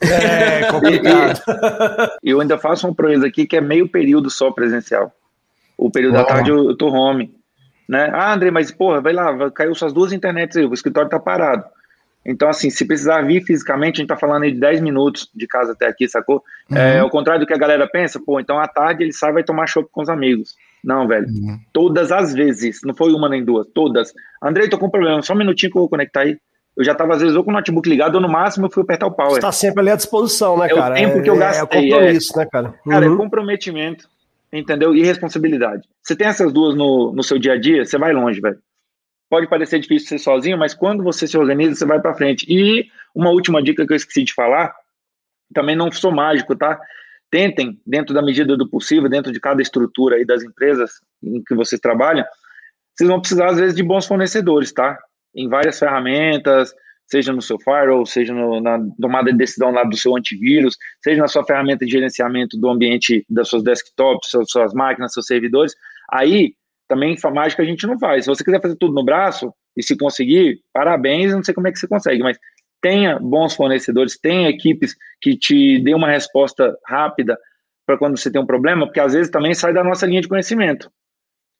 [0.00, 1.40] É complicado.
[2.22, 5.12] eu ainda faço um projeto aqui que é meio período só presencial.
[5.76, 6.24] O período Uau.
[6.24, 7.34] da tarde eu, eu tô home.
[7.88, 8.10] Né?
[8.12, 11.64] Ah, André, mas porra, vai lá, caiu suas duas internets aí, o escritório tá parado.
[12.26, 15.46] Então, assim, se precisar vir fisicamente, a gente tá falando aí de 10 minutos de
[15.46, 16.42] casa até aqui, sacou?
[16.68, 16.76] Uhum.
[16.76, 19.34] É, ao contrário do que a galera pensa, pô, então à tarde ele sai e
[19.34, 20.54] vai tomar chopp com os amigos.
[20.82, 21.26] Não, velho.
[21.28, 21.58] Uhum.
[21.72, 24.12] Todas as vezes, não foi uma nem duas, todas.
[24.42, 26.36] Andrei, tô com um problema, só um minutinho que eu vou conectar aí.
[26.76, 28.82] Eu já tava, às vezes, ou com o notebook ligado, ou no máximo eu fui
[28.82, 29.32] apertar o power.
[29.32, 30.98] Você tá sempre ali à disposição, né, cara?
[30.98, 31.80] É o tempo que eu gastei.
[31.80, 32.68] É, é compromisso, é, né, cara?
[32.68, 32.92] Uhum.
[32.92, 33.16] Cara, é uhum.
[33.16, 34.08] comprometimento,
[34.52, 34.94] entendeu?
[34.94, 35.88] E responsabilidade.
[36.02, 38.58] Você tem essas duas no, no seu dia a dia, você vai longe, velho
[39.28, 42.46] pode parecer difícil ser sozinho, mas quando você se organiza, você vai para frente.
[42.48, 44.74] E uma última dica que eu esqueci de falar,
[45.54, 46.78] também não sou mágico, tá?
[47.30, 50.90] Tentem, dentro da medida do possível, dentro de cada estrutura aí das empresas
[51.22, 52.26] em que você trabalha,
[52.94, 54.98] vocês vão precisar, às vezes, de bons fornecedores, tá?
[55.34, 56.72] Em várias ferramentas,
[57.06, 61.20] seja no seu firewall, seja no, na tomada de decisão lá do seu antivírus, seja
[61.20, 65.74] na sua ferramenta de gerenciamento do ambiente das suas desktops, suas, suas máquinas, seus servidores.
[66.10, 66.54] Aí,
[66.88, 68.24] também mágica a gente não faz.
[68.24, 71.72] Se você quiser fazer tudo no braço e se conseguir, parabéns, não sei como é
[71.72, 72.38] que você consegue, mas
[72.80, 77.38] tenha bons fornecedores, tenha equipes que te dê uma resposta rápida
[77.86, 80.28] para quando você tem um problema, porque às vezes também sai da nossa linha de
[80.28, 80.90] conhecimento.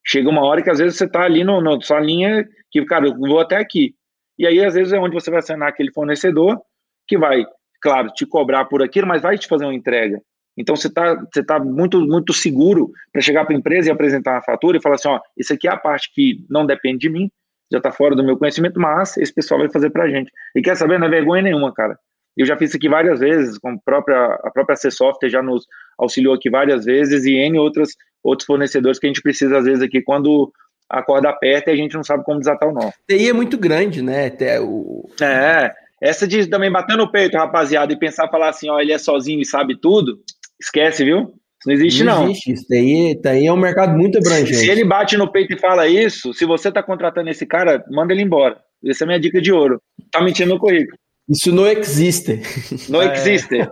[0.04, 3.06] Chega uma hora que às vezes você está ali no, na sua linha que, cara,
[3.06, 3.94] eu vou até aqui.
[4.38, 6.60] E aí, às vezes, é onde você vai acionar aquele fornecedor
[7.08, 7.44] que vai,
[7.80, 10.20] claro, te cobrar por aquilo, mas vai te fazer uma entrega.
[10.56, 14.32] Então você está você tá muito, muito seguro para chegar para a empresa e apresentar
[14.32, 17.10] uma fatura e falar assim: ó, isso aqui é a parte que não depende de
[17.10, 17.30] mim,
[17.70, 20.30] já está fora do meu conhecimento, mas esse pessoal vai fazer para a gente.
[20.54, 20.98] E quer saber?
[20.98, 21.98] Não é vergonha nenhuma, cara.
[22.36, 25.42] Eu já fiz isso aqui várias vezes, com a própria, a própria C Software já
[25.42, 25.64] nos
[25.98, 27.90] auxiliou aqui várias vezes e N outras,
[28.22, 30.52] outros fornecedores que a gente precisa, às vezes, aqui quando
[30.88, 32.90] a corda aperta e a gente não sabe como desatar o nó.
[33.08, 34.26] TI é muito grande, né?
[34.26, 35.08] Até o...
[35.20, 38.98] É, essa de também bater no peito, rapaziada, e pensar, falar assim, ó, ele é
[38.98, 40.20] sozinho e sabe tudo,
[40.60, 41.20] esquece, viu?
[41.58, 42.22] Isso não existe, não.
[42.22, 44.56] Não existe, isso daí, daí é um mercado muito abrangente.
[44.56, 48.12] Se ele bate no peito e fala isso, se você tá contratando esse cara, manda
[48.12, 48.58] ele embora.
[48.84, 49.80] Essa é a minha dica de ouro.
[50.12, 50.98] Tá mentindo no currículo.
[51.28, 52.40] Isso não existe.
[52.88, 53.56] Não existe.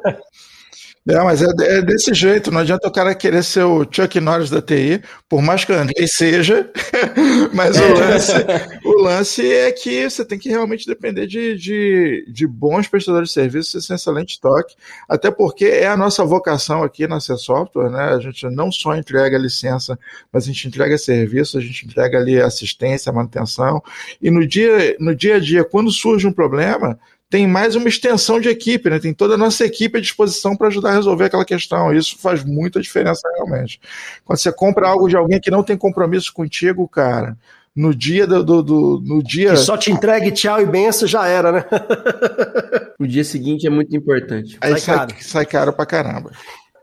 [1.07, 4.48] É, mas é, é, desse jeito, não adianta o cara querer ser o Chuck Norris
[4.48, 6.70] da TI, por mais que o Andrei seja,
[7.52, 8.32] mas o lance,
[8.82, 13.34] o lance é que você tem que realmente depender de, de, de bons prestadores de
[13.34, 14.76] serviços, e excelente toque,
[15.07, 18.14] até porque é a nossa vocação aqui na C Software, né?
[18.14, 19.98] A gente não só entrega licença,
[20.32, 23.82] mas a gente entrega serviço, a gente entrega ali assistência, manutenção,
[24.22, 26.98] e no dia, no dia a dia, quando surge um problema,
[27.35, 29.01] tem mais uma extensão de equipe, né?
[29.01, 31.93] Tem toda a nossa equipe à disposição para ajudar a resolver aquela questão.
[31.93, 33.80] Isso faz muita diferença realmente.
[34.24, 37.37] Quando você compra algo de alguém que não tem compromisso contigo, cara,
[37.74, 41.26] no dia do, do, do no dia e só te entregue tchau e benção já
[41.26, 41.64] era, né?
[43.01, 44.57] o dia seguinte é muito importante.
[44.61, 45.14] Aí sai, sai caro.
[45.18, 46.30] sai caro pra caramba.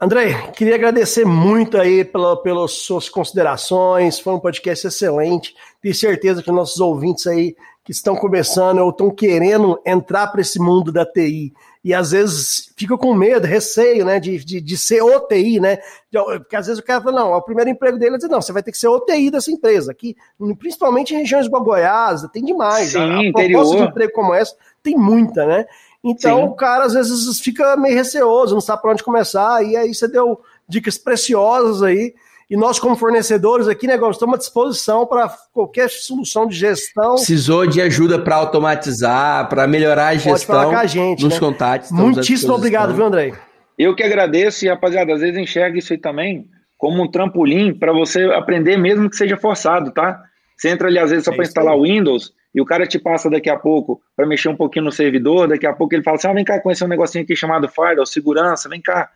[0.02, 4.20] André, queria agradecer muito aí pela, pelas suas considerações.
[4.20, 5.56] Foi um podcast excelente.
[5.82, 10.60] Tenho certeza que nossos ouvintes aí que estão começando ou estão querendo entrar para esse
[10.60, 11.52] mundo da TI
[11.84, 15.80] e às vezes fica com medo, receio, né, de, de, de ser OTI, né,
[16.12, 18.54] porque às vezes o cara fala, não, é o primeiro emprego dele, diz, não, você
[18.54, 20.16] vai ter que ser OTI dessa empresa, aqui,
[20.60, 23.62] principalmente em regiões como Goiás, tem demais, Sim, a, a interior.
[23.62, 25.66] proposta de emprego como essa tem muita, né,
[26.04, 26.44] então Sim.
[26.46, 30.08] o cara às vezes fica meio receoso, não sabe para onde começar, e aí você
[30.08, 32.14] deu dicas preciosas aí,
[32.52, 37.16] e nós, como fornecedores aqui, né, estamos à disposição para qualquer solução de gestão.
[37.16, 41.36] Precisou de ajuda para automatizar, para melhorar a gestão Pode falar com a gente, nos
[41.36, 41.39] né?
[41.39, 41.91] contatos.
[41.91, 43.32] Muitíssimo obrigado, viu, André?
[43.80, 46.45] Eu que agradeço e, rapaziada, às vezes enxerga isso aí também
[46.78, 50.22] como um trampolim para você aprender, mesmo que seja forçado, tá?
[50.58, 52.99] Você entra ali, às vezes, só é para instalar o Windows e o cara te
[52.99, 56.18] passa daqui a pouco para mexer um pouquinho no servidor, daqui a pouco ele fala
[56.18, 59.10] assim, ah, vem cá conhecer um negocinho aqui chamado Firewall, segurança, vem cá.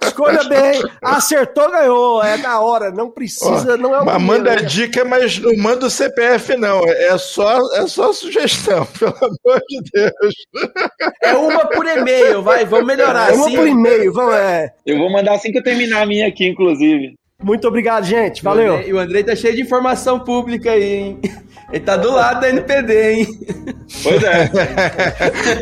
[0.04, 4.62] escolha bem, acertou, ganhou, é da hora, não precisa, não é o Mas manda né?
[4.64, 9.82] dica, mas não manda o CPF, não, é só, é só sugestão, pelo amor de
[9.94, 10.36] Deus.
[11.24, 13.32] É uma por e-mail, vai, vamos melhorar.
[13.32, 13.56] É uma assim.
[13.56, 14.74] por e-mail, vamos, é.
[14.86, 17.16] Eu vou mandar assim que eu terminar a minha aqui, inclusive.
[17.42, 18.82] Muito obrigado, gente, valeu.
[18.82, 21.20] E o Andrei tá cheio de informação pública aí, hein?
[21.72, 23.28] Ele tá do lado da NPD, hein?
[24.04, 24.50] Pois é.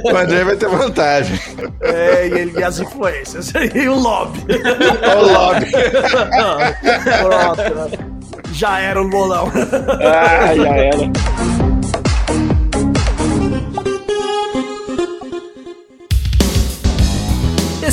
[0.03, 1.39] o André vai ter vantagem.
[1.81, 3.53] É, e, ele, e as influências.
[3.75, 4.39] E o lobby.
[4.49, 5.67] o lobby.
[7.21, 8.09] Pronto.
[8.53, 9.51] Já era o bolão.
[10.01, 11.58] Ah, já era.